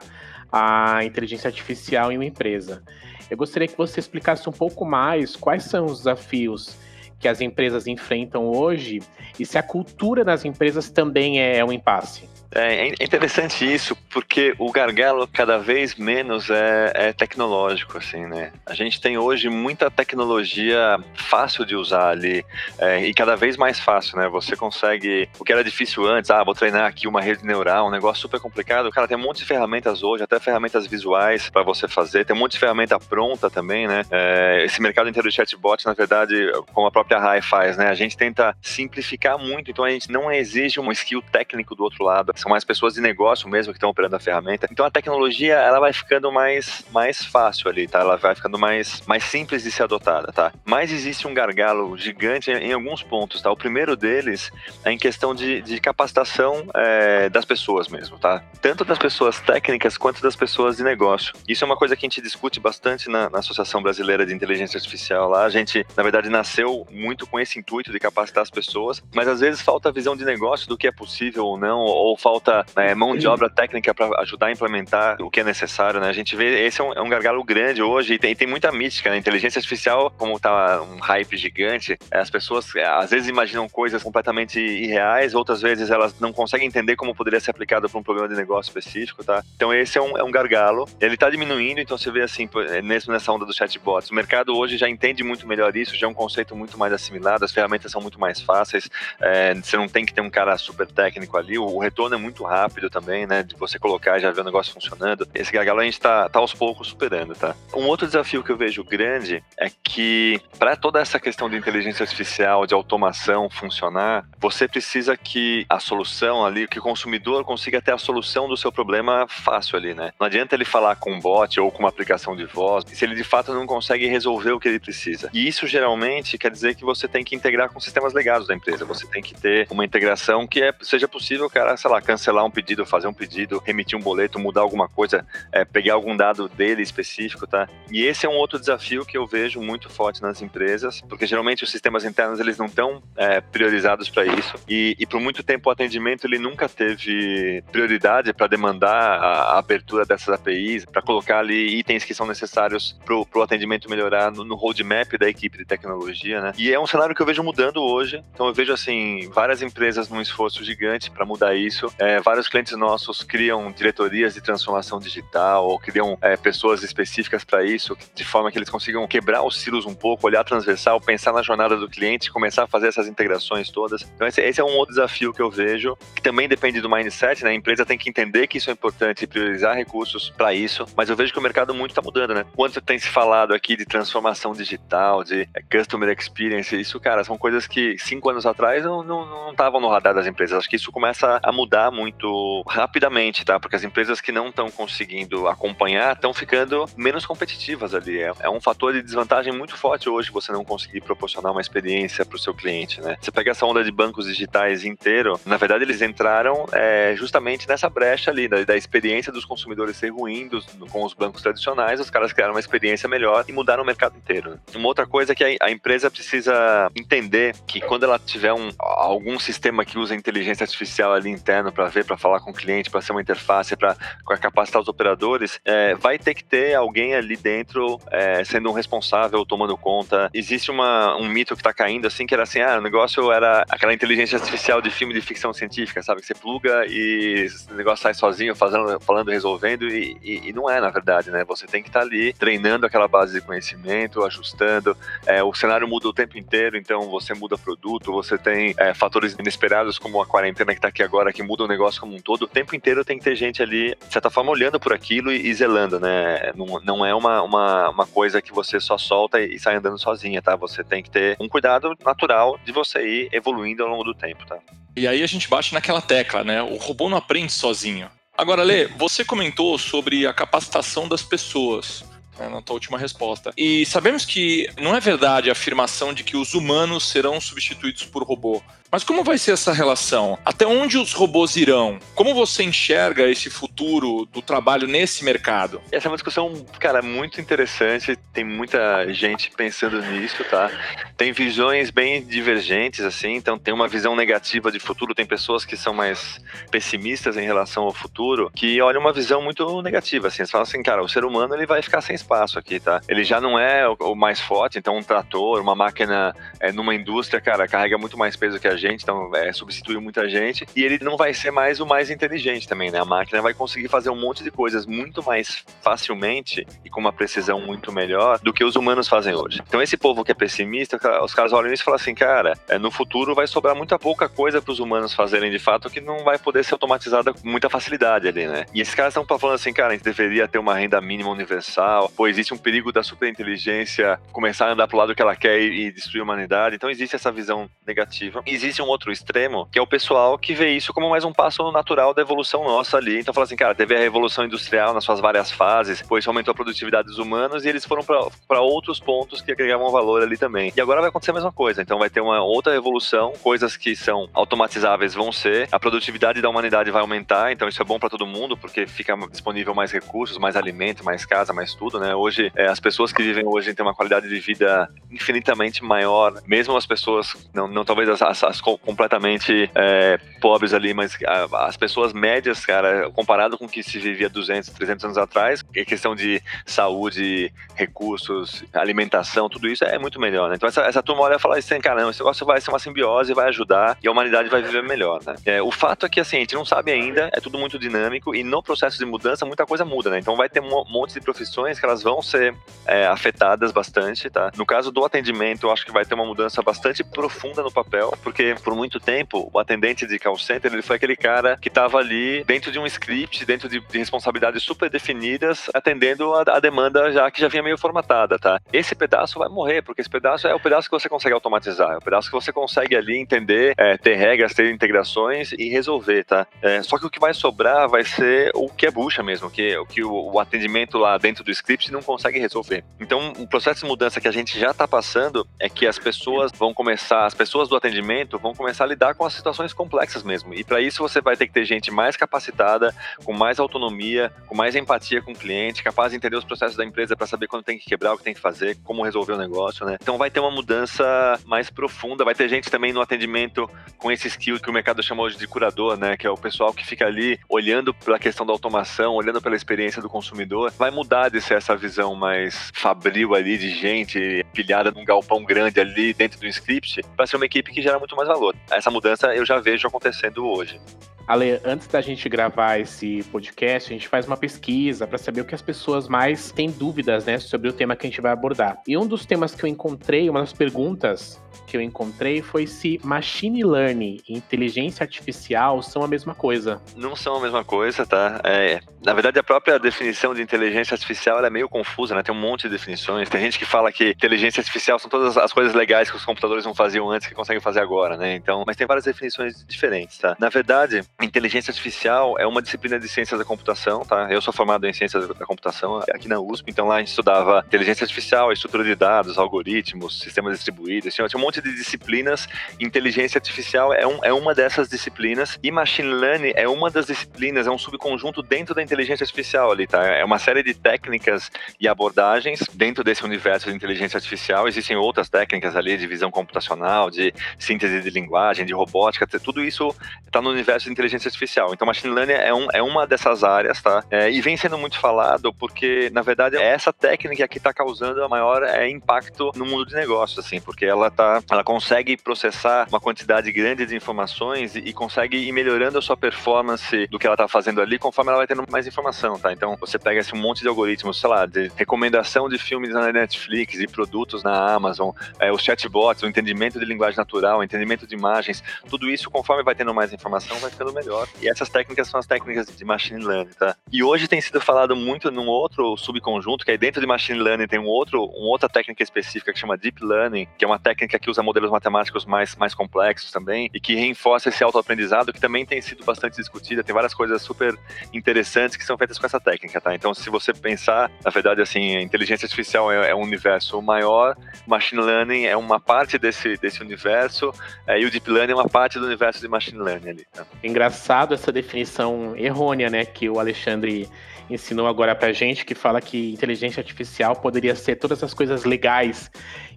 a 0.52 1.04
inteligência 1.04 1.48
artificial 1.48 2.12
em 2.12 2.18
uma 2.18 2.26
empresa. 2.26 2.84
Eu 3.30 3.38
gostaria 3.38 3.68
que 3.68 3.78
você 3.78 4.00
explicasse 4.00 4.48
um 4.48 4.52
pouco 4.52 4.86
mais 4.86 5.36
quais 5.36 5.64
são 5.64 5.86
os 5.86 6.00
desafios 6.00 6.78
que 7.20 7.28
as 7.28 7.42
empresas 7.42 7.88
enfrentam 7.88 8.48
hoje 8.48 9.02
e 9.40 9.46
se 9.46 9.58
a 9.58 9.64
cultura 9.64 10.24
nas 10.24 10.46
empresas 10.46 10.90
também 10.90 11.42
é 11.42 11.64
um 11.64 11.72
impasse. 11.72 12.28
É, 12.52 12.88
é 12.88 13.04
interessante 13.04 13.72
isso, 13.72 13.96
porque 14.10 14.56
o 14.58 14.72
gargalo 14.72 15.28
cada 15.28 15.58
vez 15.58 15.96
menos 15.96 16.50
é, 16.50 16.92
é, 16.96 17.14
tecnológico, 17.14 17.98
assim, 17.98 18.26
né? 18.26 18.52
A 18.66 18.74
gente 18.74 19.02
tem 19.02 19.18
hoje 19.18 19.50
muita 19.50 19.92
tecnologia 19.92 20.98
fácil 21.14 21.66
de 21.66 21.76
usar 21.76 22.10
ali 22.10 22.46
é, 22.80 23.06
e 23.06 23.14
cada 23.14 23.36
vez 23.36 23.58
mais 23.58 23.80
fácil, 23.80 24.18
né? 24.18 24.28
Você 24.30 24.56
consegue, 24.56 25.30
o 25.38 25.44
que 25.44 25.52
era 25.52 25.64
difícil 25.64 26.08
antes, 26.08 26.32
ah, 26.32 26.44
vou 26.44 26.54
treinar 26.54 26.86
aqui 26.86 27.08
uma 27.08 27.22
rede 27.22 27.46
neural, 27.46 27.88
um 27.88 27.92
negócio 27.92 28.22
super 28.22 28.40
complicado. 28.40 28.90
Cara, 28.92 29.08
tem 29.08 29.18
um 29.18 29.22
monte 29.22 29.40
de 29.40 29.46
ferramentas 29.46 30.02
hoje, 30.02 30.24
até 30.24 30.40
ferramentas 30.40 30.88
visuais 30.88 31.50
para 31.50 31.64
você 31.64 31.88
fazer, 31.88 32.26
tem 32.26 32.36
um 32.36 32.40
monte 32.40 32.54
de 32.54 32.60
ferramenta 32.60 33.00
pronta 33.00 33.50
também, 33.50 33.88
né? 33.88 34.04
É, 34.10 34.64
esse 34.64 34.82
mercado 34.82 35.10
inteiro 35.10 35.30
de 35.30 35.36
chatbot, 35.36 35.86
na 35.86 35.94
verdade, 35.94 36.36
como 36.74 36.88
a 36.88 36.92
própria 36.92 37.07
Rai 37.16 37.42
faz, 37.42 37.78
né? 37.78 37.88
A 37.88 37.94
gente 37.94 38.18
tenta 38.18 38.56
simplificar 38.62 39.38
muito, 39.38 39.72
então 39.72 39.86
a 39.86 39.90
gente 39.90 40.12
não 40.12 40.32
exige 40.32 40.80
um 40.80 40.92
skill 40.92 41.22
técnico 41.22 41.76
do 41.76 41.84
outro 41.84 42.04
lado 42.04 42.34
são 42.36 42.50
mais 42.50 42.64
pessoas 42.64 42.94
de 42.94 43.02
negócio 43.02 43.50
mesmo 43.50 43.74
que 43.74 43.78
estão 43.78 43.90
operando 43.90 44.16
a 44.16 44.20
ferramenta. 44.20 44.68
Então 44.72 44.86
a 44.86 44.92
tecnologia 44.92 45.56
ela 45.56 45.80
vai 45.80 45.94
ficando 45.94 46.32
mais, 46.32 46.86
mais 46.92 47.24
fácil 47.24 47.70
ali, 47.70 47.88
tá? 47.88 48.00
Ela 48.00 48.18
vai 48.18 48.36
ficando 48.36 48.58
mais, 48.58 49.02
mais 49.06 49.24
simples 49.24 49.64
de 49.64 49.72
ser 49.72 49.84
adotada, 49.84 50.32
tá? 50.32 50.52
Mas 50.66 50.92
existe 50.92 51.28
um 51.28 51.34
gargalo 51.34 51.98
gigante 51.98 52.52
em, 52.52 52.70
em 52.70 52.74
alguns 52.74 53.04
pontos, 53.04 53.42
tá? 53.42 53.52
O 53.52 53.58
primeiro 53.58 53.96
deles 53.96 54.52
é 54.84 54.92
em 54.92 54.98
questão 54.98 55.34
de, 55.34 55.62
de 55.62 55.80
capacitação 55.80 56.68
é, 56.74 57.30
das 57.30 57.46
pessoas 57.46 57.88
mesmo, 57.88 58.18
tá? 58.18 58.44
Tanto 58.62 58.86
das 58.86 58.98
pessoas 58.98 59.40
técnicas 59.40 59.98
quanto 59.98 60.22
das 60.22 60.36
pessoas 60.36 60.78
de 60.78 60.84
negócio. 60.84 61.34
Isso 61.48 61.64
é 61.64 61.66
uma 61.66 61.78
coisa 61.78 61.96
que 61.96 62.06
a 62.06 62.08
gente 62.08 62.22
discute 62.22 62.60
bastante 62.60 63.10
na, 63.10 63.30
na 63.30 63.40
Associação 63.40 63.82
Brasileira 63.82 64.26
de 64.26 64.34
Inteligência 64.34 64.78
Artificial 64.78 65.30
lá. 65.30 65.44
A 65.44 65.50
gente, 65.50 65.86
na 65.96 66.04
verdade, 66.04 66.30
nasceu 66.30 66.88
muito 66.98 67.28
com 67.28 67.40
esse 67.40 67.60
intuito 67.60 67.92
de 67.92 68.00
capacitar 68.00 68.42
as 68.44 68.50
pessoas, 68.50 69.02
mas 69.14 69.28
às 69.28 69.40
vezes 69.40 69.62
falta 69.62 69.92
visão 69.92 70.16
de 70.16 70.26
negócio 70.26 70.68
do 70.68 70.78
que 70.78 70.88
é 70.88 70.92
possível 70.92 71.46
ou 71.46 71.58
não, 71.58 71.80
ou 71.80 72.18
falta 72.18 72.66
né, 72.76 72.94
mão 72.96 73.16
de 73.16 73.28
obra 73.28 73.50
técnica 73.50 73.94
para 73.94 74.22
ajudar 74.22 74.48
a 74.48 74.52
implementar 74.52 75.22
o 75.22 75.30
que 75.30 75.40
é 75.40 75.44
necessário, 75.44 76.00
né? 76.00 76.10
A 76.10 76.14
gente 76.14 76.36
vê, 76.36 76.66
esse 76.66 76.82
é 76.82 76.84
um, 76.84 76.94
é 76.94 77.02
um 77.02 77.10
gargalo 77.10 77.44
grande 77.44 77.82
hoje 77.82 78.14
e 78.14 78.20
tem, 78.20 78.36
tem 78.36 78.48
muita 78.48 78.72
mística, 78.72 79.10
né? 79.10 79.18
Inteligência 79.18 79.60
artificial, 79.60 80.12
como 80.18 80.40
tá 80.40 80.82
um 80.82 81.00
hype 81.00 81.38
gigante, 81.38 81.98
as 82.12 82.30
pessoas 82.30 82.76
é, 82.76 82.86
às 82.86 83.10
vezes 83.10 83.28
imaginam 83.28 83.68
coisas 83.70 84.02
completamente 84.02 84.60
irreais, 84.60 85.36
outras 85.36 85.62
vezes 85.62 85.90
elas 85.90 86.20
não 86.20 86.34
conseguem 86.34 86.68
entender 86.68 86.96
como 86.96 87.16
poderia 87.16 87.40
ser 87.40 87.52
aplicado 87.52 87.90
para 87.90 88.00
um 88.00 88.04
problema 88.04 88.28
de 88.28 88.36
negócio 88.36 88.70
específico, 88.70 89.24
tá? 89.24 89.44
Então 89.56 89.74
esse 89.74 89.98
é 89.98 90.02
um, 90.02 90.18
é 90.18 90.24
um 90.24 90.32
gargalo. 90.32 90.88
Ele 91.00 91.14
está 91.14 91.30
diminuindo, 91.30 91.80
então 91.80 91.98
você 91.98 92.12
vê 92.12 92.22
assim, 92.22 92.50
é, 92.70 92.82
mesmo 92.82 93.14
nessa 93.14 93.32
onda 93.32 93.46
dos 93.46 93.56
chatbots, 93.56 94.10
o 94.10 94.16
mercado 94.16 94.56
hoje 94.56 94.78
já 94.78 94.90
entende 94.90 95.24
muito 95.24 95.48
melhor 95.48 95.76
isso, 95.76 95.96
já 95.96 96.08
é 96.08 96.10
um 96.10 96.14
conceito 96.14 96.56
muito 96.56 96.78
mais 96.78 96.87
assimilado, 96.96 97.46
as 97.46 97.52
ferramentas 97.52 97.92
são 97.92 98.02
muito 98.02 98.20
mais 98.20 98.42
fáceis, 98.42 98.90
é, 99.20 99.54
você 99.54 99.78
não 99.78 99.88
tem 99.88 100.06
que 100.06 100.14
ter 100.14 100.22
um 100.22 100.30
cara 100.30 100.58
super 100.58 100.88
técnico 100.88 101.38
ali, 101.38 101.58
o, 101.58 101.66
o 101.66 101.80
retorno 101.80 102.16
é 102.16 102.18
muito 102.18 102.44
rápido 102.44 102.90
também, 102.90 103.26
né? 103.26 103.44
De 103.44 103.56
você 103.56 103.80
colocar 103.80 104.18
e 104.18 104.22
já 104.22 104.32
ver 104.32 104.42
o 104.42 104.44
negócio 104.44 104.74
funcionando. 104.74 105.28
Esse 105.34 105.52
gargalo 105.52 105.80
a 105.80 105.84
gente 105.84 106.00
tá, 106.00 106.30
tá 106.30 106.40
aos 106.40 106.54
poucos 106.54 106.88
superando, 106.88 107.36
tá? 107.36 107.56
Um 107.74 107.86
outro 107.86 108.06
desafio 108.06 108.44
que 108.44 108.52
eu 108.52 108.58
vejo 108.58 108.84
grande 108.84 109.44
é 109.58 109.70
que 109.84 110.42
para 110.58 110.76
toda 110.76 111.00
essa 111.00 111.20
questão 111.20 111.50
de 111.50 111.58
inteligência 111.58 112.04
artificial, 112.04 112.66
de 112.66 112.74
automação 112.74 113.50
funcionar, 113.50 114.26
você 114.40 114.68
precisa 114.68 115.16
que 115.16 115.66
a 115.70 115.80
solução 115.80 116.46
ali, 116.46 116.68
que 116.68 116.80
o 116.80 116.82
consumidor 116.82 117.44
consiga 117.44 117.82
ter 117.82 117.94
a 117.94 117.98
solução 117.98 118.48
do 118.48 118.58
seu 118.58 118.72
problema 118.72 119.26
fácil 119.28 119.78
ali, 119.78 119.94
né? 119.94 120.12
Não 120.20 120.28
adianta 120.28 120.56
ele 120.56 120.66
falar 120.66 120.96
com 120.96 121.14
um 121.14 121.20
bot 121.20 121.60
ou 121.60 121.72
com 121.72 121.80
uma 121.80 121.90
aplicação 121.90 122.36
de 122.36 122.46
voz 122.46 122.86
se 122.88 123.06
ele 123.06 123.16
de 123.16 123.24
fato 123.24 123.54
não 123.54 123.66
consegue 123.66 124.08
resolver 124.08 124.52
o 124.52 124.60
que 124.60 124.68
ele 124.68 124.80
precisa. 124.80 125.30
E 125.34 125.48
isso 125.48 125.68
geralmente 125.68 126.38
quer 126.38 126.52
dizer 126.52 126.76
que 126.78 126.86
você 126.86 127.08
tem 127.08 127.24
que 127.24 127.36
integrar 127.36 127.70
com 127.70 127.80
sistemas 127.80 128.14
legados 128.14 128.48
da 128.48 128.56
empresa. 128.56 128.86
Você 128.86 129.06
tem 129.08 129.22
que 129.22 129.34
ter 129.34 129.68
uma 129.70 129.84
integração 129.84 130.48
que 130.48 130.62
é, 130.62 130.74
seja 130.82 131.08
possível, 131.08 131.50
cara, 131.50 131.76
sei 131.76 131.90
lá, 131.90 132.02
cancelar 132.02 132.46
um 132.46 132.52
pedido, 132.52 132.86
fazer 132.86 133.08
um 133.08 133.14
pedido, 133.14 133.62
remitir 133.66 133.98
um 133.98 134.02
boleto, 134.02 134.40
mudar 134.40 134.62
alguma 134.62 134.88
coisa, 134.88 135.26
é, 135.52 135.66
pegar 135.66 135.96
algum 135.96 136.16
dado 136.16 136.48
dele 136.48 136.82
específico, 136.82 137.46
tá? 137.46 137.68
E 137.92 138.04
esse 138.06 138.26
é 138.26 138.30
um 138.30 138.36
outro 138.36 138.60
desafio 138.60 139.06
que 139.06 139.18
eu 139.18 139.26
vejo 139.26 139.62
muito 139.62 139.90
forte 139.90 140.22
nas 140.22 140.42
empresas, 140.42 141.02
porque 141.02 141.26
geralmente 141.26 141.64
os 141.64 141.72
sistemas 141.72 142.06
internos 142.06 142.40
eles 142.40 142.58
não 142.58 142.68
estão 142.68 143.02
é, 143.16 143.42
priorizados 143.42 144.10
para 144.10 144.26
isso 144.26 144.56
e, 144.68 144.96
e, 145.00 145.06
por 145.06 145.20
muito 145.20 145.44
tempo 145.44 145.70
o 145.70 145.72
atendimento 145.72 146.26
ele 146.26 146.38
nunca 146.38 146.70
teve 146.70 147.64
prioridade 147.72 148.34
para 148.34 148.48
demandar 148.48 148.94
a, 148.94 149.58
abertura 149.58 150.06
dessas 150.06 150.30
APIs, 150.30 150.86
para 150.86 151.02
colocar 151.02 151.40
ali 151.40 151.80
itens 151.80 152.04
que 152.04 152.14
são 152.14 152.28
necessários 152.28 152.98
para 153.04 153.16
o 153.16 153.42
atendimento 153.42 153.90
melhorar 153.90 154.32
no, 154.32 154.44
no 154.44 154.56
roadmap 154.56 155.18
da 155.18 155.28
equipe 155.28 155.58
de 155.58 155.66
tecnologia, 155.66 156.42
né? 156.42 156.52
E 156.58 156.67
é 156.74 156.80
um 156.80 156.88
cenário 156.88 157.16
que 157.16 157.22
eu 157.22 157.26
vejo 157.26 157.44
mudando 157.44 157.82
hoje. 157.82 158.24
Então 158.34 158.48
eu 158.48 158.54
vejo 158.54 158.74
assim 158.74 159.30
várias 159.34 159.62
empresas 159.62 160.10
num 160.10 160.22
esforço 160.22 160.64
gigante 160.64 161.10
para 161.12 161.26
mudar 161.26 161.56
isso, 161.56 161.92
é, 161.98 162.20
vários 162.20 162.48
clientes 162.48 162.76
nossos 162.78 163.24
criam 163.24 163.72
diretorias 163.72 164.34
de 164.34 164.42
transformação 164.42 165.00
digital 165.00 165.68
ou 165.68 165.80
criam 165.80 166.18
é, 166.22 166.36
pessoas 166.36 166.84
específicas 166.84 167.44
para 167.44 167.64
isso, 167.64 167.98
de 168.14 168.24
forma 168.24 168.52
que 168.52 168.58
eles 168.58 168.70
consigam 168.70 169.08
quebrar 169.08 169.44
os 169.44 169.60
silos 169.60 169.86
um 169.86 169.94
pouco, 169.94 170.28
olhar 170.28 170.44
transversal, 170.44 171.00
pensar 171.00 171.34
na 171.34 171.42
jornada 171.42 171.76
do 171.76 171.90
cliente, 171.90 172.32
começar 172.32 172.64
a 172.64 172.68
fazer 172.68 172.88
essas 172.88 173.08
integrações 173.08 173.70
todas. 173.70 174.04
Então 174.16 174.28
esse, 174.28 174.42
esse 174.42 174.60
é 174.60 174.64
um 174.64 174.76
outro 174.78 174.96
desafio 174.96 175.34
que 175.34 175.42
eu 175.42 175.50
vejo, 175.50 175.98
que 176.16 176.22
também 176.22 176.48
depende 176.48 176.82
do 176.82 176.90
mindset, 176.90 177.44
né? 177.44 177.52
A 177.52 177.54
empresa 177.54 177.86
tem 177.86 177.98
que 177.98 178.10
entender 178.10 178.48
que 178.48 178.58
isso 178.58 178.70
é 178.70 178.74
importante 178.74 179.24
e 179.24 179.28
priorizar 179.28 179.76
recursos 179.76 180.30
para 180.36 180.54
isso, 180.54 180.86
mas 180.96 181.10
eu 181.10 181.16
vejo 181.16 181.34
que 181.34 181.40
o 181.40 181.42
mercado 181.42 181.74
muito 181.74 181.92
está 181.92 182.02
mudando, 182.02 182.34
né? 182.34 182.46
Quanto 182.56 182.82
tem 182.82 182.98
se 182.98 183.08
falado 183.08 183.54
aqui 183.54 183.76
de 183.76 183.86
transformação 183.86 184.54
digital, 184.54 185.24
de 185.24 185.48
é, 185.54 185.62
customer 185.62 186.10
experience, 186.18 186.57
isso, 186.60 187.00
cara, 187.00 187.24
são 187.24 187.38
coisas 187.38 187.68
que 187.68 187.98
cinco 187.98 188.30
anos 188.30 188.46
atrás 188.46 188.84
não 188.84 189.52
estavam 189.52 189.80
no 189.80 189.90
radar 189.90 190.14
das 190.14 190.28
empresas. 190.28 190.58
Acho 190.58 190.70
que 190.70 190.76
isso 190.76 190.92
começa 190.92 191.40
a 191.44 191.52
mudar 191.52 191.92
muito 191.92 192.64
rapidamente, 192.68 193.44
tá? 193.46 193.60
Porque 193.60 193.76
as 193.76 193.84
empresas 193.84 194.22
que 194.22 194.32
não 194.32 194.48
estão 194.50 194.70
conseguindo 194.70 195.48
acompanhar 195.48 196.14
estão 196.14 196.34
ficando 196.34 196.86
menos 196.96 197.26
competitivas 197.26 197.94
ali. 197.94 198.22
É, 198.22 198.32
é, 198.42 198.50
um 198.50 198.62
fator 198.62 198.94
de 198.94 199.02
desvantagem 199.02 199.54
muito 199.54 199.76
forte 199.76 200.10
hoje 200.10 200.32
você 200.32 200.52
não 200.52 200.64
conseguir 200.64 201.02
proporcionar 201.02 201.52
uma 201.52 201.62
experiência 201.62 202.26
para 202.26 202.36
o 202.36 202.40
seu 202.40 202.54
cliente, 202.54 203.02
né? 203.02 203.18
Você 203.20 203.32
pega 203.32 203.52
essa 203.52 203.66
onda 203.66 203.84
de 203.84 203.92
bancos 203.92 204.26
digitais 204.26 204.84
inteiro, 204.84 205.40
na 205.46 205.58
verdade 205.58 205.84
eles 205.84 206.02
entraram 206.02 206.66
é, 206.72 207.16
justamente 207.16 207.68
nessa 207.68 207.90
brecha 207.90 208.32
ali, 208.32 208.48
da, 208.48 208.64
da, 208.64 208.78
experiência 208.78 209.32
dos 209.32 209.46
consumidores 209.46 209.98
ser 209.98 210.10
ruim 210.10 210.48
dos, 210.48 210.66
com 210.90 211.04
os 211.04 211.14
bancos 211.14 211.42
tradicionais, 211.42 212.00
os 212.00 212.10
caras 212.10 212.32
criaram 212.34 212.54
uma 212.54 212.60
experiência 212.60 213.10
melhor 213.10 213.46
e 213.48 213.52
mudaram 213.52 213.84
o 213.84 213.86
mercado 213.86 214.18
inteiro. 214.18 214.52
Né? 214.52 214.58
Uma 214.76 214.88
outra 214.88 215.06
coisa 215.06 215.32
é 215.32 215.36
que 215.36 215.44
a, 215.44 215.66
a 215.68 215.72
empresa 215.72 216.10
precisa 216.10 216.47
entender 216.96 217.56
que 217.66 217.80
quando 217.82 218.04
ela 218.04 218.20
tiver 218.20 218.54
um, 218.54 218.70
algum 218.80 219.40
sistema 219.40 219.86
que 219.86 219.98
usa 219.98 220.16
inteligência 220.16 220.64
artificial 220.64 221.14
ali 221.14 221.30
interno 221.30 221.72
para 221.72 221.86
ver, 221.86 222.06
para 222.06 222.18
falar 222.18 222.40
com 222.40 222.52
o 222.52 222.54
cliente, 222.54 222.90
para 222.90 223.02
ser 223.02 223.12
uma 223.12 223.22
interface, 223.22 223.76
para 223.76 223.96
capacitar 224.40 224.82
os 224.82 224.88
operadores, 224.88 225.60
é, 225.66 225.96
vai 225.96 226.18
ter 226.18 226.34
que 226.34 226.44
ter 226.44 226.74
alguém 226.76 227.16
ali 227.16 227.36
dentro 227.36 228.00
é, 228.12 228.44
sendo 228.44 228.70
um 228.70 228.74
responsável, 228.74 229.46
tomando 229.46 229.78
conta. 229.78 230.30
Existe 230.34 230.72
uma, 230.72 231.16
um 231.18 231.28
mito 231.28 231.56
que 231.56 231.62
está 231.62 231.74
caindo, 231.74 232.08
assim, 232.08 232.26
que 232.26 232.34
era 232.34 232.44
assim, 232.44 232.60
ah, 232.62 232.78
o 232.78 232.82
negócio 232.82 233.32
era 233.32 233.66
aquela 233.70 233.94
inteligência 233.94 234.38
artificial 234.38 234.82
de 234.82 234.90
filme 234.90 235.14
de 235.14 235.22
ficção 235.22 235.54
científica, 235.54 236.02
sabe? 236.02 236.22
Que 236.22 236.28
você 236.28 236.36
pluga 236.36 236.86
e 236.88 237.48
o 237.72 237.76
negócio 237.76 238.04
sai 238.04 238.14
sozinho, 238.14 238.56
fazendo, 238.56 239.00
falando, 239.00 239.30
resolvendo, 239.30 239.88
e, 239.88 240.18
e, 240.24 240.50
e 240.50 240.54
não 240.54 240.70
é, 240.70 240.80
na 240.80 240.90
verdade, 240.90 241.32
né? 241.32 241.44
Você 241.46 241.66
tem 241.66 241.82
que 241.82 241.90
estar 241.90 242.02
tá 242.02 242.06
ali 242.06 242.34
treinando 242.34 242.86
aquela 242.86 243.08
base 243.08 243.34
de 243.34 243.46
conhecimento, 243.46 244.24
ajustando. 244.26 244.96
É, 245.26 245.44
o 245.44 245.54
cenário 245.54 245.88
muda 245.88 246.08
o 246.08 246.14
tempo 246.14 246.27
inteiro, 246.36 246.76
então 246.76 247.12
você 247.12 247.36
muda 247.36 247.56
produto, 247.56 248.12
você 248.12 248.36
tem 248.40 248.74
é, 248.80 248.92
fatores 248.96 249.36
inesperados 249.38 250.00
como 250.00 250.20
a 250.20 250.26
quarentena 250.26 250.72
que 250.72 250.80
está 250.80 250.88
aqui 250.88 251.04
agora, 251.04 251.32
que 251.32 251.44
muda 251.44 251.64
o 251.64 251.68
negócio 251.68 252.02
como 252.02 252.16
um 252.16 252.20
todo. 252.20 252.44
O 252.44 252.48
tempo 252.48 252.76
inteiro 252.76 253.06
tem 253.06 253.20
que 253.20 253.24
ter 253.24 253.36
gente 253.36 253.62
ali, 253.62 253.96
de 253.96 254.12
certa 254.12 254.32
forma, 254.32 254.50
olhando 254.50 254.80
por 254.80 254.94
aquilo 254.94 255.32
e, 255.32 255.48
e 255.48 255.54
zelando, 255.54 256.00
né? 256.00 256.52
Não, 256.56 256.80
não 256.84 257.06
é 257.06 257.14
uma, 257.14 257.44
uma, 257.44 257.90
uma 257.90 258.08
coisa 258.08 258.42
que 258.42 258.52
você 258.52 258.80
só 258.80 258.98
solta 258.98 259.40
e 259.40 259.60
sai 259.60 259.76
andando 259.76 260.00
sozinha, 260.00 260.42
tá? 260.42 260.56
Você 260.56 260.84
tem 260.84 261.04
que 261.04 261.12
ter 261.12 261.38
um 261.40 261.48
cuidado 261.48 261.94
natural 262.04 262.60
de 262.66 262.72
você 262.72 263.06
ir 263.06 263.30
evoluindo 263.32 263.84
ao 263.84 263.90
longo 263.90 264.04
do 264.04 264.16
tempo, 264.16 264.44
tá? 264.48 264.58
E 264.96 265.08
aí 265.08 265.22
a 265.22 265.28
gente 265.28 265.48
bate 265.48 265.76
naquela 265.76 266.02
tecla, 266.02 266.44
né? 266.44 266.64
O 266.64 266.78
robô 266.78 267.08
não 267.08 267.18
aprende 267.18 267.52
sozinho. 267.54 268.10
Agora, 268.36 268.64
Lê, 268.64 268.86
você 268.86 269.24
comentou 269.24 269.78
sobre 269.78 270.26
a 270.26 270.34
capacitação 270.34 271.08
das 271.08 271.24
pessoas 271.24 272.04
né, 272.38 272.50
na 272.50 272.62
tua 272.62 272.76
última 272.76 272.98
resposta. 272.98 273.54
E 273.58 273.86
sabemos 273.86 274.26
que 274.26 274.70
não 274.80 274.96
é 274.96 275.00
verdade 275.00 275.50
a 275.50 275.52
afirmação 275.52 276.14
de 276.14 276.24
que 276.24 276.38
os 276.38 276.54
humanos 276.54 277.08
serão 277.08 277.40
substituídos 277.40 278.06
por 278.06 278.24
robô. 278.24 278.62
Mas 278.90 279.04
como 279.04 279.24
vai 279.24 279.38
ser 279.38 279.52
essa 279.52 279.74
relação? 279.74 280.40
Até 280.46 280.66
onde 280.66 280.98
os 280.98 281.12
robôs 281.12 281.58
irão? 281.58 282.00
Como 282.16 282.34
você 282.34 282.64
enxerga 282.64 283.30
esse 283.30 283.50
futuro 283.50 284.26
do 284.32 284.42
trabalho 284.42 284.88
nesse 284.88 285.26
mercado? 285.26 285.82
Essa 285.92 286.08
é 286.08 286.10
uma 286.10 286.16
discussão, 286.16 286.66
cara, 286.80 287.02
muito 287.02 287.42
interessante. 287.42 288.18
Tem 288.32 288.46
muita 288.46 289.12
gente 289.14 289.52
pensando 289.52 290.02
nisso, 290.02 290.42
tá? 290.46 290.72
Tem 291.18 291.34
visões 291.34 291.90
bem 291.92 292.24
divergentes, 292.24 293.02
assim. 293.02 293.34
Então, 293.36 293.60
tem 293.60 293.74
uma 293.74 293.90
visão 293.90 294.16
negativa 294.16 294.72
de 294.72 294.80
futuro. 294.80 295.14
Tem 295.14 295.26
pessoas 295.26 295.66
que 295.66 295.76
são 295.76 295.94
mais 295.94 296.40
pessimistas 296.72 297.36
em 297.36 297.44
relação 297.44 297.84
ao 297.84 297.94
futuro, 297.94 298.50
que 298.56 298.82
olham 298.82 299.02
uma 299.02 299.12
visão 299.12 299.42
muito 299.42 299.82
negativa, 299.82 300.30
assim. 300.30 300.44
Eles 300.44 300.52
falam 300.52 300.64
assim, 300.64 300.82
cara, 300.82 301.04
o 301.04 301.10
ser 301.10 301.26
humano 301.26 301.56
ele 301.56 301.66
vai 301.66 301.82
ficar 301.82 302.00
sem 302.00 302.16
espaço 302.16 302.58
aqui, 302.58 302.80
tá? 302.80 303.02
Ele 303.10 303.26
já 303.26 303.42
não 303.42 303.60
é 303.60 303.86
o 303.88 304.16
mais 304.16 304.40
forte. 304.40 304.80
Então, 304.80 304.96
um 304.96 305.04
trator, 305.04 305.60
uma 305.60 305.76
máquina 305.76 306.34
é, 306.62 306.72
numa 306.72 306.96
indústria, 306.96 307.42
cara, 307.42 307.68
carrega 307.68 307.98
muito 307.98 308.18
mais 308.18 308.38
peso 308.38 308.60
que 308.60 308.68
a 308.68 308.77
gente, 308.78 309.04
então 309.04 309.32
é, 309.36 309.52
substituiu 309.52 310.02
muita 310.02 310.30
gente. 310.30 310.66
E 310.76 310.84
ele 310.84 311.00
não 311.04 311.18
vai 311.18 311.34
ser 311.34 311.52
mais 311.52 311.80
o 311.80 311.86
mais 311.86 312.10
inteligente 312.10 312.68
também, 312.68 312.92
né? 312.92 313.00
A 313.00 313.06
máquina 313.06 313.42
vai 313.42 313.54
conseguir 313.54 313.88
fazer 313.88 314.10
um 314.10 314.20
monte 314.20 314.44
de 314.44 314.52
coisas 314.52 314.86
muito 314.86 315.24
mais 315.24 315.64
facilmente 315.82 316.66
e 316.84 316.90
com 316.90 317.00
uma 317.00 317.14
precisão 317.14 317.60
muito 317.62 317.92
melhor 317.92 318.40
do 318.40 318.54
que 318.54 318.64
os 318.64 318.76
humanos 318.76 319.08
fazem 319.08 319.34
hoje. 319.34 319.62
Então 319.68 319.82
esse 319.82 319.98
povo 319.98 320.24
que 320.24 320.32
é 320.32 320.36
pessimista, 320.36 321.00
os 321.24 321.34
caras 321.34 321.54
olham 321.54 321.72
isso 321.72 321.84
e 321.84 321.86
falam 321.86 321.96
assim, 321.96 322.14
cara, 322.14 322.54
é, 322.68 322.78
no 322.78 322.92
futuro 322.92 323.34
vai 323.34 323.48
sobrar 323.48 323.76
muita 323.76 323.98
pouca 323.98 324.30
coisa 324.30 324.62
para 324.62 324.72
os 324.72 324.80
humanos 324.80 325.14
fazerem 325.14 325.52
de 325.52 325.60
fato 325.60 325.90
que 325.90 326.02
não 326.02 326.24
vai 326.24 326.38
poder 326.38 326.64
ser 326.64 326.74
automatizada 326.74 327.34
com 327.34 327.48
muita 327.48 327.70
facilidade 327.70 328.28
ali, 328.28 328.48
né? 328.48 328.66
E 328.74 328.82
esses 328.82 328.94
caras 328.94 329.16
estão 329.16 329.40
falando 329.40 329.56
assim, 329.56 329.74
cara, 329.74 329.90
a 329.90 329.92
gente 329.94 330.04
deveria 330.04 330.48
ter 330.48 330.60
uma 330.60 330.76
renda 330.76 331.00
mínima 331.02 331.30
universal, 331.30 332.12
pô, 332.16 332.28
existe 332.28 332.54
um 332.54 332.58
perigo 332.58 332.92
da 332.92 333.04
superinteligência 333.04 334.20
começar 334.32 334.68
a 334.68 334.74
andar 334.74 334.88
pro 334.88 334.98
lado 334.98 335.16
que 335.16 335.22
ela 335.22 335.36
quer 335.36 335.60
e, 335.60 335.88
e 335.88 335.92
destruir 335.92 336.22
a 336.22 336.24
humanidade. 336.24 336.76
Então 336.76 336.90
existe 336.90 337.16
essa 337.16 337.32
visão 337.32 337.70
negativa. 337.86 338.42
Existe 338.46 338.67
existe 338.68 338.82
um 338.82 338.88
outro 338.88 339.12
extremo, 339.12 339.68
que 339.72 339.80
é 339.80 339.82
o 339.82 339.88
pessoal 339.88 340.38
que 340.38 340.54
vê 340.54 340.72
isso 340.72 340.94
como 340.94 341.10
mais 341.10 341.24
um 341.24 341.32
passo 341.32 341.72
natural 341.72 342.14
da 342.14 342.22
evolução 342.22 342.64
nossa 342.64 342.98
ali. 342.98 343.20
Então 343.20 343.34
fala 343.34 343.46
assim, 343.46 343.56
cara, 343.56 343.74
teve 343.74 343.96
a 343.96 344.00
revolução 344.00 344.46
industrial 344.46 344.94
nas 344.94 345.04
suas 345.04 345.20
várias 345.20 345.52
fases, 345.52 346.02
depois 346.02 346.28
aumentou 346.28 346.52
a 346.52 346.56
produtividade 346.56 347.08
dos 347.08 347.18
humanos 347.18 347.66
e 347.66 347.70
eles 347.70 347.86
foram 347.86 348.04
para 348.04 348.62
outros 348.62 349.00
pontos 349.00 349.42
que 349.42 349.52
agregavam 349.52 349.90
valor 349.90 350.22
ali 350.22 350.38
também. 350.38 350.72
E 350.76 350.82
agora 350.82 351.00
vai 351.00 351.10
acontecer 351.10 351.32
a 351.32 351.36
mesma 351.36 351.52
coisa. 351.52 351.82
Então 351.82 351.98
vai 351.98 352.10
ter 352.10 352.22
uma 352.22 352.44
outra 352.44 352.74
revolução, 352.74 353.34
coisas 353.42 353.78
que 353.78 353.96
são 353.96 354.30
automatizáveis 354.34 355.14
vão 355.14 355.32
ser, 355.32 355.68
a 355.72 355.80
produtividade 355.80 356.42
da 356.42 356.50
humanidade 356.50 356.92
vai 356.92 357.02
aumentar, 357.02 357.52
então 357.52 357.68
isso 357.68 357.82
é 357.82 357.86
bom 357.86 358.00
para 358.00 358.10
todo 358.10 358.26
mundo, 358.26 358.58
porque 358.58 358.86
fica 358.86 359.16
disponível 359.32 359.74
mais 359.74 359.92
recursos, 359.92 360.38
mais 360.38 360.56
alimento, 360.56 361.04
mais 361.04 361.26
casa, 361.26 361.54
mais 361.54 361.74
tudo, 361.74 362.00
né? 362.00 362.14
Hoje, 362.16 362.52
é, 362.56 362.68
as 362.68 362.80
pessoas 362.80 363.14
que 363.14 363.24
vivem 363.24 363.46
hoje 363.48 363.74
têm 363.74 363.86
uma 363.86 363.94
qualidade 363.94 364.28
de 364.28 364.40
vida 364.40 364.90
infinitamente 365.10 365.84
maior, 365.84 366.42
mesmo 366.46 366.76
as 366.76 366.86
pessoas, 366.86 367.36
não, 367.54 367.68
não 367.68 367.86
talvez 367.86 368.10
as, 368.10 368.22
as, 368.22 368.44
as 368.44 368.57
completamente 368.62 369.70
é, 369.76 370.20
pobres 370.40 370.74
ali, 370.74 370.94
mas 370.94 371.18
as 371.54 371.78
pessoas 371.78 372.14
médias, 372.14 372.66
cara, 372.66 373.10
comparado 373.12 373.58
com 373.58 373.66
o 373.66 373.70
que 373.70 373.84
se 373.84 374.00
vivia 374.00 374.30
200, 374.30 374.70
300 374.70 375.06
anos 375.06 375.18
atrás, 375.18 375.64
a 375.70 375.86
questão 375.86 376.16
de 376.16 376.42
saúde, 376.66 377.52
recursos, 377.76 378.64
alimentação, 378.74 379.50
tudo 379.50 379.68
isso 379.68 379.84
é 379.84 379.98
muito 379.98 380.20
melhor, 380.20 380.50
né? 380.50 380.56
Então 380.56 380.68
essa, 380.68 380.82
essa 380.82 381.04
turma 381.04 381.24
olha 381.24 381.36
e 381.36 381.40
fala 381.40 381.58
assim, 381.58 381.80
cara, 381.80 382.02
não, 382.02 382.10
esse 382.10 382.20
negócio 382.20 382.46
vai 382.46 382.60
ser 382.62 382.70
uma 382.70 382.80
simbiose, 382.80 383.34
vai 383.34 383.48
ajudar 383.50 383.98
e 384.02 384.08
a 384.08 384.12
humanidade 384.12 384.50
vai 384.50 384.62
viver 384.62 384.84
melhor, 384.84 385.22
né? 385.26 385.36
É, 385.46 385.62
o 385.62 385.72
fato 385.72 386.06
é 386.06 386.10
que, 386.10 386.20
assim, 386.20 386.38
a 386.38 386.40
gente 386.40 386.56
não 386.56 386.66
sabe 386.66 386.92
ainda, 386.92 387.30
é 387.34 387.40
tudo 387.40 387.58
muito 387.58 387.80
dinâmico 387.80 388.36
e 388.36 388.44
no 388.44 388.62
processo 388.62 388.98
de 388.98 389.06
mudança 389.06 389.46
muita 389.46 389.66
coisa 389.66 389.86
muda, 389.86 390.10
né? 390.10 390.20
Então 390.20 390.36
vai 390.36 390.50
ter 390.50 390.62
um 390.62 390.84
monte 390.86 391.14
de 391.14 391.22
profissões 391.22 391.80
que 391.80 391.86
elas 391.86 392.04
vão 392.04 392.22
ser 392.22 392.56
é, 392.86 393.08
afetadas 393.08 393.72
bastante, 393.72 394.30
tá? 394.30 394.52
No 394.56 394.66
caso 394.66 394.92
do 394.92 395.04
atendimento, 395.06 395.68
eu 395.68 395.72
acho 395.72 395.86
que 395.86 395.92
vai 395.92 396.06
ter 396.06 396.16
uma 396.16 396.26
mudança 396.26 396.62
bastante 396.62 397.04
profunda 397.04 397.62
no 397.62 397.72
papel, 397.72 398.14
porque 398.24 398.47
por 398.56 398.76
muito 398.76 399.00
tempo, 399.00 399.50
o 399.54 399.60
atendente 399.60 400.06
de 400.06 400.20
call 400.20 400.38
center, 400.38 400.72
ele 400.74 400.82
foi 400.82 400.96
aquele 400.96 401.16
cara 401.16 401.58
que 401.58 401.68
estava 401.68 401.98
ali 401.98 402.44
dentro 402.44 402.72
de 402.72 402.80
um 402.80 402.86
script, 402.86 403.46
dentro 403.46 403.70
de, 403.70 403.80
de 403.80 403.98
responsabilidades 403.98 404.64
super 404.64 404.90
definidas, 404.90 405.70
atendendo 405.74 406.34
a, 406.34 406.42
a, 406.42 406.60
demanda 406.60 407.12
já 407.12 407.30
que 407.32 407.42
já 407.42 407.48
vinha 407.48 407.64
meio 407.64 407.78
formatada, 407.78 408.38
tá? 408.38 408.60
Esse 408.72 408.96
pedaço 408.96 409.40
vai 409.40 409.50
morrer, 409.50 409.82
porque 409.82 410.02
esse 410.02 410.10
pedaço 410.10 410.48
é 410.48 410.54
o 410.54 410.60
pedaço 410.60 410.90
que 410.90 411.00
você 411.00 411.10
consegue 411.10 411.34
automatizar, 411.34 411.92
é 411.92 411.98
o 411.98 412.02
pedaço 412.02 412.30
que 412.30 412.36
você 412.36 412.52
consegue 412.52 412.96
ali 412.96 413.18
entender, 413.18 413.74
é, 413.78 413.98
ter 413.98 414.16
regras, 414.16 414.54
ter 414.54 414.74
integrações 414.74 415.52
e 415.54 415.70
resolver, 415.70 416.24
tá? 416.24 416.48
É, 416.62 416.82
só 416.84 416.98
que 416.98 417.06
o 417.06 417.10
que 417.10 417.20
vai 417.20 417.34
sobrar 417.34 417.90
vai 417.90 418.04
ser 418.04 418.52
o 418.54 418.70
que 418.70 418.86
é 418.86 418.92
bucha 418.92 419.24
mesmo, 419.24 419.50
que, 419.50 419.78
o 419.78 419.86
que 419.86 420.04
o, 420.04 420.34
o 420.34 420.40
atendimento 420.40 420.98
lá 420.98 421.18
dentro 421.18 421.44
do 421.44 421.52
script 421.52 421.92
não 421.92 422.02
consegue 422.02 422.40
resolver. 422.40 422.84
Então, 423.00 423.34
o 423.38 423.48
processo 423.48 423.82
de 423.82 423.88
mudança 423.88 424.20
que 424.20 424.28
a 424.28 424.32
gente 424.32 424.60
já 424.60 424.72
está 424.72 424.88
passando 424.88 425.48
é 425.60 425.70
que 425.70 425.88
as 425.88 426.00
pessoas 426.00 426.52
vão 426.52 426.74
começar, 426.74 427.26
as 427.26 427.34
pessoas 427.34 427.70
do 427.70 427.76
atendimento 427.76 428.37
vão 428.38 428.54
começar 428.54 428.84
a 428.84 428.88
lidar 428.88 429.16
com 429.16 429.26
as 429.26 429.34
situações 429.34 429.74
complexas 429.74 430.24
mesmo. 430.24 430.54
E 430.54 430.64
para 430.64 430.82
isso 430.82 431.02
você 431.02 431.22
vai 431.22 431.36
ter 431.36 431.48
que 431.48 431.54
ter 431.54 431.66
gente 431.66 431.92
mais 431.92 432.16
capacitada, 432.16 432.94
com 433.24 433.34
mais 433.34 433.60
autonomia, 433.60 434.32
com 434.46 434.56
mais 434.56 434.76
empatia 434.76 435.22
com 435.22 435.32
o 435.32 435.36
cliente, 435.36 435.84
capaz 435.84 436.12
de 436.12 436.18
entender 436.18 436.36
os 436.36 436.44
processos 436.44 436.78
da 436.78 436.86
empresa 436.86 437.16
para 437.16 437.28
saber 437.28 437.48
quando 437.48 437.64
tem 437.64 437.78
que 437.78 437.86
quebrar, 437.86 438.14
o 438.14 438.18
que 438.18 438.24
tem 438.24 438.34
que 438.34 438.40
fazer, 438.40 438.78
como 438.84 439.04
resolver 439.04 439.34
o 439.34 439.38
negócio, 439.38 439.86
né? 439.86 439.98
Então 440.02 440.18
vai 440.18 440.30
ter 440.30 440.40
uma 440.40 440.52
mudança 440.52 441.40
mais 441.46 441.70
profunda, 441.70 442.24
vai 442.24 442.36
ter 442.36 442.48
gente 442.50 442.70
também 442.70 442.94
no 442.94 443.02
atendimento 443.02 443.70
com 443.98 444.12
esse 444.12 444.28
skill 444.28 444.60
que 444.60 444.70
o 444.70 444.74
mercado 444.74 445.02
chama 445.04 445.24
hoje 445.24 445.38
de 445.38 445.48
curador, 445.48 445.98
né? 445.98 446.18
Que 446.18 446.28
é 446.28 446.30
o 446.30 446.38
pessoal 446.38 446.74
que 446.74 446.86
fica 446.86 447.06
ali 447.06 447.40
olhando 447.50 447.94
pela 447.94 448.20
questão 448.20 448.46
da 448.46 448.54
automação, 448.54 449.16
olhando 449.16 449.42
pela 449.42 449.56
experiência 449.56 450.02
do 450.02 450.10
consumidor. 450.10 450.72
Vai 450.78 450.92
mudar 450.92 451.30
de 451.30 451.42
ser 451.42 451.56
essa 451.56 451.76
visão 451.76 452.16
mais 452.16 452.72
fabril 452.74 453.36
ali 453.36 453.58
de 453.58 453.70
gente 453.72 454.46
pilhada 454.54 454.92
num 454.92 455.06
galpão 455.06 455.44
grande 455.44 455.80
ali 455.80 456.14
dentro 456.14 456.40
do 456.40 456.48
script, 456.48 457.02
para 457.16 457.28
ser 457.28 457.36
uma 457.36 457.46
equipe 457.46 457.72
que 457.72 457.82
gera 457.82 458.00
muito 458.00 458.16
mais 458.16 458.27
valor. 458.28 458.56
Essa 458.72 458.88
essa 458.88 458.92
mudança 458.92 459.36
eu 459.36 459.46
já 459.46 459.60
vejo 459.60 459.86
acontecendo 459.86 460.48
hoje. 460.48 460.80
Ale, 461.28 461.60
antes 461.66 461.88
da 461.88 462.00
gente 462.00 462.30
gravar 462.30 462.80
esse 462.80 463.22
podcast, 463.24 463.92
a 463.92 463.94
gente 463.94 464.08
faz 464.08 464.26
uma 464.26 464.38
pesquisa 464.38 465.06
para 465.06 465.18
saber 465.18 465.42
o 465.42 465.46
que 465.46 465.54
as 465.54 465.62
pessoas 465.62 466.08
mais 466.08 466.54
têm 466.54 466.72
dúvidas, 466.72 467.26
né, 467.26 467.38
sobre 467.38 467.68
o 467.68 467.74
tema 467.74 467.98
que 467.98 468.08
a 468.08 468.10
gente 468.10 468.22
vai 468.22 468.32
abordar. 468.32 468.82
E 468.88 468.98
um 468.98 469.06
dos 469.06 469.26
temas 469.26 469.54
que 469.54 469.66
eu 469.66 469.68
encontrei, 469.68 470.30
uma 470.30 470.40
das 470.40 470.54
perguntas 470.54 471.42
que 471.68 471.76
eu 471.76 471.82
encontrei 471.82 472.42
foi 472.42 472.66
se 472.66 472.98
machine 473.04 473.62
learning 473.62 474.22
e 474.28 474.38
inteligência 474.38 475.04
artificial 475.04 475.84
são 475.84 476.02
a 476.02 476.08
mesma 476.08 476.34
coisa. 476.34 476.82
Não 476.96 477.14
são 477.14 477.36
a 477.36 477.42
mesma 477.42 477.64
coisa, 477.64 478.06
tá? 478.06 478.40
É, 478.46 478.80
na 479.04 479.14
verdade, 479.14 479.38
a 479.38 479.44
própria 479.44 479.78
definição 479.78 480.34
de 480.34 480.42
inteligência 480.42 480.96
artificial 480.96 481.44
é 481.44 481.50
meio 481.50 481.68
confusa, 481.68 482.16
né? 482.16 482.24
Tem 482.24 482.34
um 482.34 482.40
monte 482.40 482.64
de 482.64 482.70
definições. 482.70 483.30
Tem 483.30 483.42
gente 483.42 483.60
que 483.60 483.66
fala 483.66 483.92
que 483.92 484.12
inteligência 484.12 484.62
artificial 484.62 484.98
são 484.98 485.10
todas 485.10 485.38
as 485.38 485.52
coisas 485.52 485.74
legais 485.74 486.10
que 486.10 486.16
os 486.16 486.24
computadores 486.24 486.64
não 486.64 486.74
faziam 486.74 487.10
antes 487.12 487.28
que 487.28 487.36
conseguem 487.36 487.62
fazer 487.62 487.82
agora, 487.82 488.16
né? 488.18 488.36
Então, 488.36 488.64
mas 488.66 488.76
tem 488.76 488.88
várias 488.88 489.06
definições 489.06 489.66
diferentes, 489.66 490.18
tá? 490.18 490.36
Na 490.40 490.50
verdade, 490.50 491.04
inteligência 491.22 491.72
artificial 491.72 492.38
é 492.38 492.46
uma 492.46 492.62
disciplina 492.62 493.00
de 493.00 493.08
ciências 493.08 493.40
da 493.40 493.46
computação, 493.46 494.04
tá? 494.04 494.28
Eu 494.32 494.42
sou 494.42 494.54
formado 494.54 494.86
em 494.88 494.94
ciências 494.94 495.28
da 495.28 495.46
computação 495.46 495.98
aqui 496.14 496.28
na 496.28 496.40
USP, 496.40 496.72
então 496.72 496.88
lá 496.88 496.96
a 496.96 497.00
gente 497.00 497.10
estudava 497.10 497.64
inteligência 497.66 498.04
artificial, 498.04 498.52
estrutura 498.52 498.84
de 498.84 498.96
dados, 498.96 499.38
algoritmos, 499.38 500.20
sistemas 500.20 500.56
distribuídos, 500.56 501.14
tinha 501.14 501.28
um 501.36 501.40
monte 501.40 501.62
de 501.62 501.74
disciplinas. 501.76 502.48
Inteligência 502.80 503.38
artificial 503.38 503.94
é, 503.94 504.06
um, 504.08 504.20
é 504.24 504.34
uma 504.34 504.54
dessas 504.54 504.90
disciplinas 504.90 505.60
e 505.62 505.72
machine 505.72 506.14
learning 506.14 506.54
é 506.56 506.68
uma 506.68 506.90
das 506.90 507.08
disciplinas, 507.08 507.68
é 507.68 507.72
um 507.72 507.78
subconjunto 507.78 508.42
dentro 508.42 508.74
da 508.74 508.82
inteligência 508.82 509.24
artificial 509.24 509.72
ali, 509.72 509.88
tá? 509.88 510.04
É 510.04 510.24
uma 510.24 510.40
série 510.40 510.64
de 510.64 510.74
técnicas 510.74 511.52
e 511.80 511.88
abordagens 511.88 512.60
dentro 512.74 513.04
desse 513.04 513.24
universo 513.24 513.70
de 513.70 513.76
inteligência 513.76 514.18
artificial. 514.18 514.68
Existem 514.68 514.96
outras 514.96 515.30
técnicas 515.30 515.76
ali 515.76 515.98
de 515.98 516.08
visão 516.08 516.32
computacional, 516.32 517.10
de 517.10 517.34
síntese 517.58 518.02
de 518.02 518.07
linguagem, 518.10 518.66
de 518.66 518.74
robótica, 518.74 519.28
tudo 519.40 519.64
isso 519.64 519.94
está 520.26 520.42
no 520.42 520.50
universo 520.50 520.86
de 520.86 520.92
inteligência 520.92 521.28
artificial. 521.28 521.74
Então, 521.74 521.86
machine 521.86 522.14
learning 522.14 522.34
é, 522.34 522.54
um, 522.54 522.68
é 522.74 522.82
uma 522.82 523.06
dessas 523.06 523.44
áreas, 523.44 523.82
tá? 523.82 524.04
É, 524.10 524.32
e 524.32 524.42
vem 524.42 524.58
sendo 524.58 524.78
muito 524.78 525.00
falado 525.00 525.54
porque, 525.54 526.10
na 526.12 526.22
verdade, 526.22 526.58
é 526.58 526.64
essa 526.64 526.92
técnica 526.92 527.48
que 527.48 527.58
está 527.58 527.74
causando 527.74 528.24
a 528.24 528.30
maior 528.30 528.64
é, 528.64 528.90
impacto 528.90 529.52
no 529.56 529.66
mundo 529.66 529.86
de 529.86 529.96
negócios, 529.96 530.44
assim, 530.44 530.60
porque 530.60 530.86
ela 530.86 531.10
tá, 531.10 531.42
ela 531.50 531.64
consegue 531.64 532.18
processar 532.18 532.88
uma 532.90 533.00
quantidade 533.00 533.52
grande 533.52 533.86
de 533.86 533.96
informações 533.96 534.76
e, 534.76 534.80
e 534.80 534.94
consegue 534.94 535.38
ir 535.38 535.52
melhorando 535.52 535.98
a 535.98 536.02
sua 536.02 536.18
performance 536.18 537.08
do 537.08 537.20
que 537.20 537.26
ela 537.26 537.36
está 537.36 537.48
fazendo 537.48 537.82
ali 537.82 537.98
conforme 538.00 538.30
ela 538.30 538.40
vai 538.40 538.48
tendo 538.48 538.64
mais 538.70 538.88
informação, 538.88 539.40
tá? 539.40 539.52
Então, 539.52 539.76
você 539.80 539.98
pega 539.98 540.20
esse 540.20 540.36
monte 540.36 540.62
de 540.62 540.68
algoritmos, 540.68 541.20
sei 541.20 541.30
lá, 541.30 541.46
de 541.46 541.72
recomendação 541.76 542.50
de 542.50 542.58
filmes 542.58 542.92
na 542.92 543.12
Netflix 543.12 543.80
e 543.80 543.88
produtos 543.88 544.44
na 544.44 544.74
Amazon, 544.74 545.12
é, 545.40 545.52
os 545.52 545.62
chatbots, 545.62 546.24
o 546.24 546.28
entendimento 546.28 546.80
de 546.80 546.86
linguagem 546.86 547.18
natural, 547.18 547.64
de 547.96 548.16
imagens, 548.16 548.64
tudo 548.90 549.10
isso, 549.10 549.30
conforme 549.30 549.64
vai 549.64 549.76
tendo 549.76 549.94
mais 549.94 550.12
informação, 550.12 550.58
vai 550.58 550.70
ficando 550.70 550.92
melhor. 550.92 551.28
E 551.42 551.50
essas 551.50 551.70
técnicas 551.70 552.08
são 552.08 552.20
as 552.20 552.26
técnicas 552.26 552.68
de 552.68 552.86
machine 552.86 553.24
learning, 553.24 553.54
tá? 553.54 553.76
E 553.92 554.04
hoje 554.04 554.28
tem 554.28 554.42
sido 554.42 554.60
falado 554.60 554.96
muito 554.96 555.32
num 555.32 555.48
outro 555.48 555.96
subconjunto, 555.96 556.66
que 556.66 556.72
aí 556.72 556.78
dentro 556.78 557.00
de 557.00 557.08
machine 557.08 557.40
learning 557.40 557.68
tem 557.68 557.80
um 557.80 557.86
outro, 557.86 558.24
uma 558.24 558.50
outra 558.50 558.68
técnica 558.68 559.04
específica 559.04 559.54
que 559.54 559.60
chama 559.60 559.78
deep 559.78 560.04
learning, 560.04 560.48
que 560.58 560.66
é 560.66 560.68
uma 560.68 560.80
técnica 560.80 561.18
que 561.20 561.30
usa 561.30 561.42
modelos 561.42 561.72
matemáticos 561.72 562.26
mais, 562.26 562.56
mais 562.56 562.74
complexos 562.74 563.32
também, 563.32 563.70
e 563.74 563.80
que 563.80 563.96
reforça 563.96 564.50
esse 564.50 564.64
autoaprendizado, 564.64 565.32
que 565.32 565.40
também 565.40 565.66
tem 565.66 565.82
sido 565.82 566.04
bastante 566.04 566.36
discutida, 566.38 566.84
tem 566.84 566.94
várias 566.94 567.14
coisas 567.14 567.42
super 567.42 567.78
interessantes 568.14 568.76
que 568.76 568.84
são 568.84 568.98
feitas 568.98 569.18
com 569.18 569.26
essa 569.26 569.40
técnica, 569.40 569.80
tá? 569.80 569.94
Então, 569.94 570.14
se 570.14 570.30
você 570.30 570.54
pensar, 570.54 571.12
na 571.24 571.32
verdade, 571.32 571.62
assim, 571.62 571.98
inteligência 572.00 572.46
artificial 572.46 572.92
é, 572.92 573.12
é 573.12 573.16
um 573.16 573.22
universo 573.22 573.82
maior, 573.82 574.36
machine 574.66 575.02
learning 575.02 575.46
é 575.46 575.56
uma 575.56 575.80
parte 575.80 576.18
desse, 576.18 576.58
desse 576.58 576.82
universo, 576.82 577.54
é, 577.88 578.00
e 578.00 578.06
o 578.06 578.12
deep 578.12 578.30
learning 578.30 578.52
é 578.52 578.56
uma 578.56 578.68
parte 578.68 579.00
do 579.00 579.06
universo 579.06 579.40
de 579.40 579.48
machine 579.48 579.80
learning 579.80 580.10
ali. 580.10 580.28
Tá? 580.34 580.46
Engraçado 580.62 581.34
essa 581.34 581.52
definição 581.52 582.36
errônea, 582.36 582.90
né, 582.90 583.06
que 583.06 583.30
o 583.30 583.40
Alexandre 583.40 584.10
ensinou 584.50 584.88
agora 584.88 585.16
pra 585.16 585.32
gente, 585.32 585.66
que 585.66 585.74
fala 585.74 586.02
que 586.02 586.34
inteligência 586.34 586.82
artificial 586.82 587.36
poderia 587.38 587.76
ser 587.76 587.96
todas 587.96 588.22
as 588.22 588.34
coisas 588.34 588.66
legais 588.66 589.32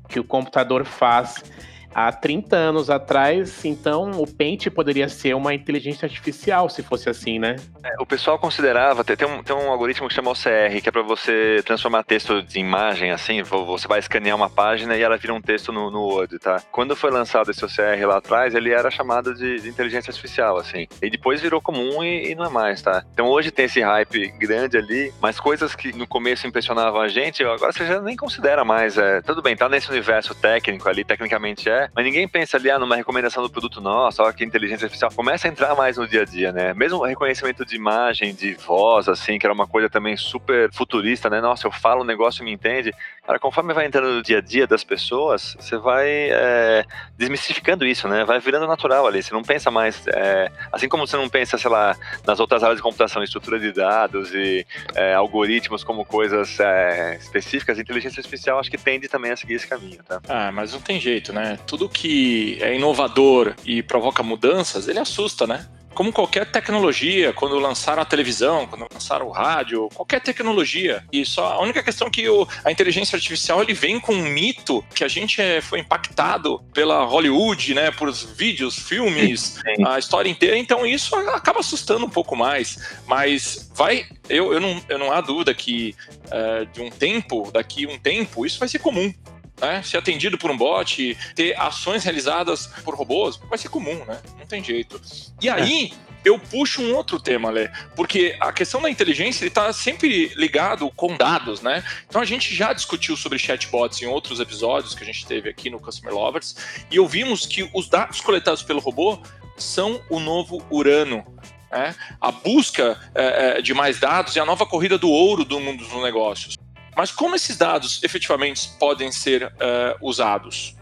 que 0.09 0.19
o 0.19 0.25
computador 0.25 0.85
faz 0.85 1.45
há 1.94 2.12
30 2.12 2.56
anos 2.56 2.90
atrás, 2.90 3.64
então 3.64 4.11
o 4.12 4.26
Paint 4.26 4.68
poderia 4.68 5.09
ser 5.09 5.35
uma 5.35 5.54
inteligência 5.54 6.06
artificial, 6.06 6.68
se 6.68 6.82
fosse 6.82 7.09
assim, 7.09 7.38
né? 7.38 7.56
É, 7.85 7.94
o 8.00 8.06
pessoal 8.06 8.38
considerava, 8.38 9.04
tem 9.04 9.26
um, 9.26 9.42
tem 9.42 9.54
um 9.54 9.70
algoritmo 9.70 10.09
que 10.09 10.14
chama 10.14 10.30
OCR, 10.30 10.80
que 10.82 10.88
é 10.88 10.92
para 10.92 11.02
você 11.02 11.62
transformar 11.64 12.02
texto 12.04 12.42
de 12.42 12.59
imagem, 12.59 13.11
assim, 13.11 13.42
você 13.42 13.88
vai 13.88 13.99
escanear 13.99 14.37
uma 14.37 14.50
página 14.50 14.97
e 14.97 15.02
ela 15.02 15.16
vira 15.16 15.35
um 15.35 15.40
texto 15.40 15.73
no, 15.73 15.90
no 15.90 16.00
Word, 16.00 16.38
tá? 16.38 16.62
Quando 16.70 16.97
foi 16.97 17.11
lançado 17.11 17.50
esse 17.50 17.64
OCR 17.64 18.06
lá 18.06 18.18
atrás, 18.18 18.54
ele 18.54 18.70
era 18.70 18.90
chamado 18.90 19.35
de, 19.35 19.61
de 19.61 19.68
inteligência 19.68 20.11
artificial, 20.11 20.56
assim. 20.56 20.87
E 21.02 21.11
depois 21.11 21.40
virou 21.40 21.61
comum 21.61 22.02
e, 22.02 22.30
e, 22.30 22.35
não 22.35 22.44
é 22.44 22.49
mais, 22.49 22.82
tá? 22.82 23.04
Então 23.12 23.26
hoje 23.26 23.50
tem 23.50 23.64
esse 23.64 23.80
hype 23.80 24.28
grande 24.38 24.76
ali, 24.76 25.12
mas 25.20 25.38
coisas 25.38 25.75
que 25.75 25.97
no 25.97 26.06
começo 26.06 26.47
impressionavam 26.47 27.00
a 27.00 27.09
gente, 27.09 27.42
agora 27.42 27.73
você 27.73 27.87
já 27.87 28.00
nem 28.00 28.16
considera 28.16 28.64
mais. 28.64 28.97
É, 28.99 29.20
tudo 29.23 29.42
bem, 29.42 29.56
tá 29.56 29.68
nesse 29.68 29.90
universo 29.90 30.35
técnico 30.35 30.88
ali, 30.88 31.04
tecnicamente 31.04 31.68
é, 31.68 31.80
mas 31.95 32.05
ninguém 32.05 32.27
pensa 32.27 32.57
ali, 32.57 32.71
ah, 32.71 32.79
numa 32.79 32.97
recomendação 32.97 33.43
do 33.43 33.51
produto 33.51 33.81
nosso, 33.81 34.23
olha 34.23 34.33
que 34.33 34.45
inteligência 34.45 34.85
artificial. 34.85 35.11
Começa 35.15 35.47
a 35.47 35.51
entrar 35.51 35.75
mais 35.75 35.97
no 35.97 36.07
dia 36.07 36.23
a 36.23 36.25
dia, 36.25 36.53
né? 36.53 36.75
Mesmo 36.75 36.99
o 36.99 37.05
reconhecimento 37.05 37.65
de 37.65 37.77
imagem, 37.77 38.35
de 38.35 38.55
voz, 38.55 39.09
assim, 39.09 39.39
que 39.39 39.47
era 39.47 39.53
uma 39.53 39.67
coisa 39.67 39.89
também 39.89 40.17
super 40.17 40.73
futurista, 40.73 41.31
né? 41.31 41.41
Nossa, 41.41 41.67
eu 41.67 41.73
falo 41.73 42.03
um 42.03 42.07
negócio 42.07 42.43
e 42.43 42.45
me 42.45 42.53
entende. 42.53 42.93
Cara, 43.27 43.39
conforme 43.39 43.73
vai 43.75 43.87
entrando 43.87 44.15
no 44.15 44.23
dia 44.23 44.39
a 44.39 44.41
dia 44.41 44.67
das 44.67 44.83
pessoas, 44.83 45.57
você 45.59 45.77
vai 45.77 46.09
é, 46.09 46.85
desmistificando 47.17 47.87
isso, 47.87 48.09
né? 48.09 48.25
Vai 48.25 48.41
virando 48.41 48.67
natural 48.67 49.07
ali. 49.07 49.23
Você 49.23 49.33
não 49.33 49.43
pensa 49.43 49.71
mais. 49.71 50.07
É, 50.09 50.50
assim 50.73 50.89
como 50.89 51.07
você 51.07 51.17
não 51.17 51.29
pensa, 51.29 51.59
sei 51.59 51.71
lá, 51.71 51.97
nas 52.27 52.41
outras 52.41 52.62
áreas 52.62 52.79
de 52.79 52.83
computação, 52.83 53.23
estrutura 53.23 53.61
de 53.61 53.73
dados 53.73 54.35
e 54.35 54.67
é, 54.95 55.15
algoritmos 55.15 55.85
como 55.85 56.05
coisas 56.05 56.59
é, 56.61 57.17
específicas, 57.21 57.79
a 57.79 57.83
inteligência 57.83 58.21
artificial 58.21 58.59
acho 58.59 58.71
que 58.71 58.79
tende 58.79 59.09
também 59.09 59.31
a 59.31 59.37
seguir 59.37 59.55
esse 59.55 59.67
caminho, 59.67 60.03
tá? 60.03 60.21
Ah, 60.29 60.50
mas 60.50 60.73
não 60.73 60.81
tem 60.81 60.99
jeito, 60.99 61.33
né? 61.33 61.59
Tudo 61.67 61.89
que 61.89 62.59
é 62.61 62.75
inovador 62.75 63.55
e 63.65 63.83
provoca 63.83 64.23
mudanças, 64.23 64.89
ele 64.89 64.99
assusta, 64.99 65.47
né? 65.47 65.67
Como 65.94 66.12
qualquer 66.12 66.50
tecnologia, 66.50 67.32
quando 67.32 67.59
lançaram 67.59 68.02
a 68.02 68.04
televisão, 68.04 68.66
quando 68.66 68.87
lançaram 68.92 69.26
o 69.26 69.30
rádio, 69.30 69.88
qualquer 69.94 70.20
tecnologia. 70.20 71.04
E 71.12 71.25
só 71.25 71.52
a 71.52 71.62
única 71.62 71.82
questão 71.82 72.09
é 72.09 72.11
que 72.11 72.28
o, 72.28 72.47
a 72.64 72.70
inteligência 72.70 73.16
artificial 73.16 73.62
ele 73.62 73.75
vem 73.75 74.00
com 74.00 74.14
um 74.14 74.23
mito 74.23 74.85
que 74.94 75.04
a 75.04 75.09
gente 75.09 75.40
é, 75.40 75.61
foi 75.61 75.80
impactado 75.80 76.61
pela 76.73 77.04
Hollywood, 77.04 77.75
né, 77.75 77.90
por 77.90 78.11
vídeos, 78.12 78.78
filmes, 78.78 79.61
Sim. 79.62 79.85
a 79.87 79.99
história 79.99 80.28
inteira. 80.28 80.56
Então 80.56 80.87
isso 80.87 81.14
acaba 81.16 81.61
assustando 81.61 82.06
um 82.06 82.11
pouco 82.11 82.37
mais. 82.37 82.78
Mas 83.06 83.70
vai, 83.75 84.06
eu, 84.28 84.52
eu, 84.52 84.61
não, 84.61 84.82
eu 84.88 84.99
não 84.99 85.12
há 85.12 85.20
dúvida 85.20 85.52
que 85.54 85.94
uh, 86.26 86.66
de 86.73 86.80
um 86.80 86.90
tempo, 86.90 87.50
daqui 87.52 87.87
um 87.87 87.99
tempo, 87.99 88.47
isso 88.47 88.59
vai 88.59 88.68
ser 88.68 88.78
comum 88.78 89.12
né? 89.61 89.83
Ser 89.83 89.99
atendido 89.99 90.38
por 90.38 90.50
um 90.50 90.57
bot, 90.57 91.17
ter 91.35 91.59
ações 91.59 92.05
realizadas 92.05 92.67
por 92.85 92.95
robôs, 92.95 93.37
vai 93.49 93.59
ser 93.59 93.69
comum, 93.69 94.05
né? 94.05 94.21
Não 94.38 94.47
tem 94.47 94.62
jeito. 94.62 95.00
E 95.40 95.49
é. 95.49 95.52
aí, 95.52 95.93
eu 96.25 96.38
puxo 96.38 96.83
um 96.83 96.95
outro 96.95 97.19
tema, 97.19 97.50
Lê, 97.50 97.71
porque 97.97 98.37
a 98.40 98.52
questão 98.52 98.83
da 98.83 98.90
inteligência 98.90 99.47
está 99.47 99.73
sempre 99.73 100.33
ligado 100.37 100.90
com 100.90 101.17
dados, 101.17 101.62
né? 101.62 101.83
Então 102.09 102.21
a 102.21 102.25
gente 102.25 102.55
já 102.55 102.73
discutiu 102.73 103.17
sobre 103.17 103.38
chatbots 103.38 104.02
em 104.02 104.07
outros 104.07 104.40
episódios 104.40 104.95
que 104.95 105.02
a 105.02 105.07
gente 105.07 105.26
teve 105.26 105.49
aqui 105.49 105.71
no 105.71 105.81
Customer 105.81 106.14
Lovers 106.14 106.57
e 106.90 106.99
ouvimos 106.99 107.47
que 107.47 107.69
os 107.75 107.88
dados 107.88 108.21
coletados 108.21 108.62
pelo 108.62 108.81
robô 108.81 109.19
são 109.57 110.02
o 110.11 110.21
novo 110.21 110.64
Urano. 110.71 111.25
Né? 111.71 111.95
A 112.21 112.31
busca 112.33 112.99
é, 113.14 113.62
de 113.62 113.73
mais 113.73 113.99
dados 113.99 114.37
é 114.37 114.40
a 114.40 114.45
nova 114.45 114.67
corrida 114.67 114.99
do 114.99 115.09
ouro 115.09 115.45
do 115.45 115.59
mundo 115.61 115.85
dos 115.85 116.02
negócios. 116.02 116.57
Mas 116.97 117.11
como 117.11 117.35
esses 117.35 117.56
dados 117.56 118.02
efetivamente 118.02 118.68
podem 118.78 119.11
ser 119.12 119.47
uh, 119.47 119.96
usados? 120.00 120.76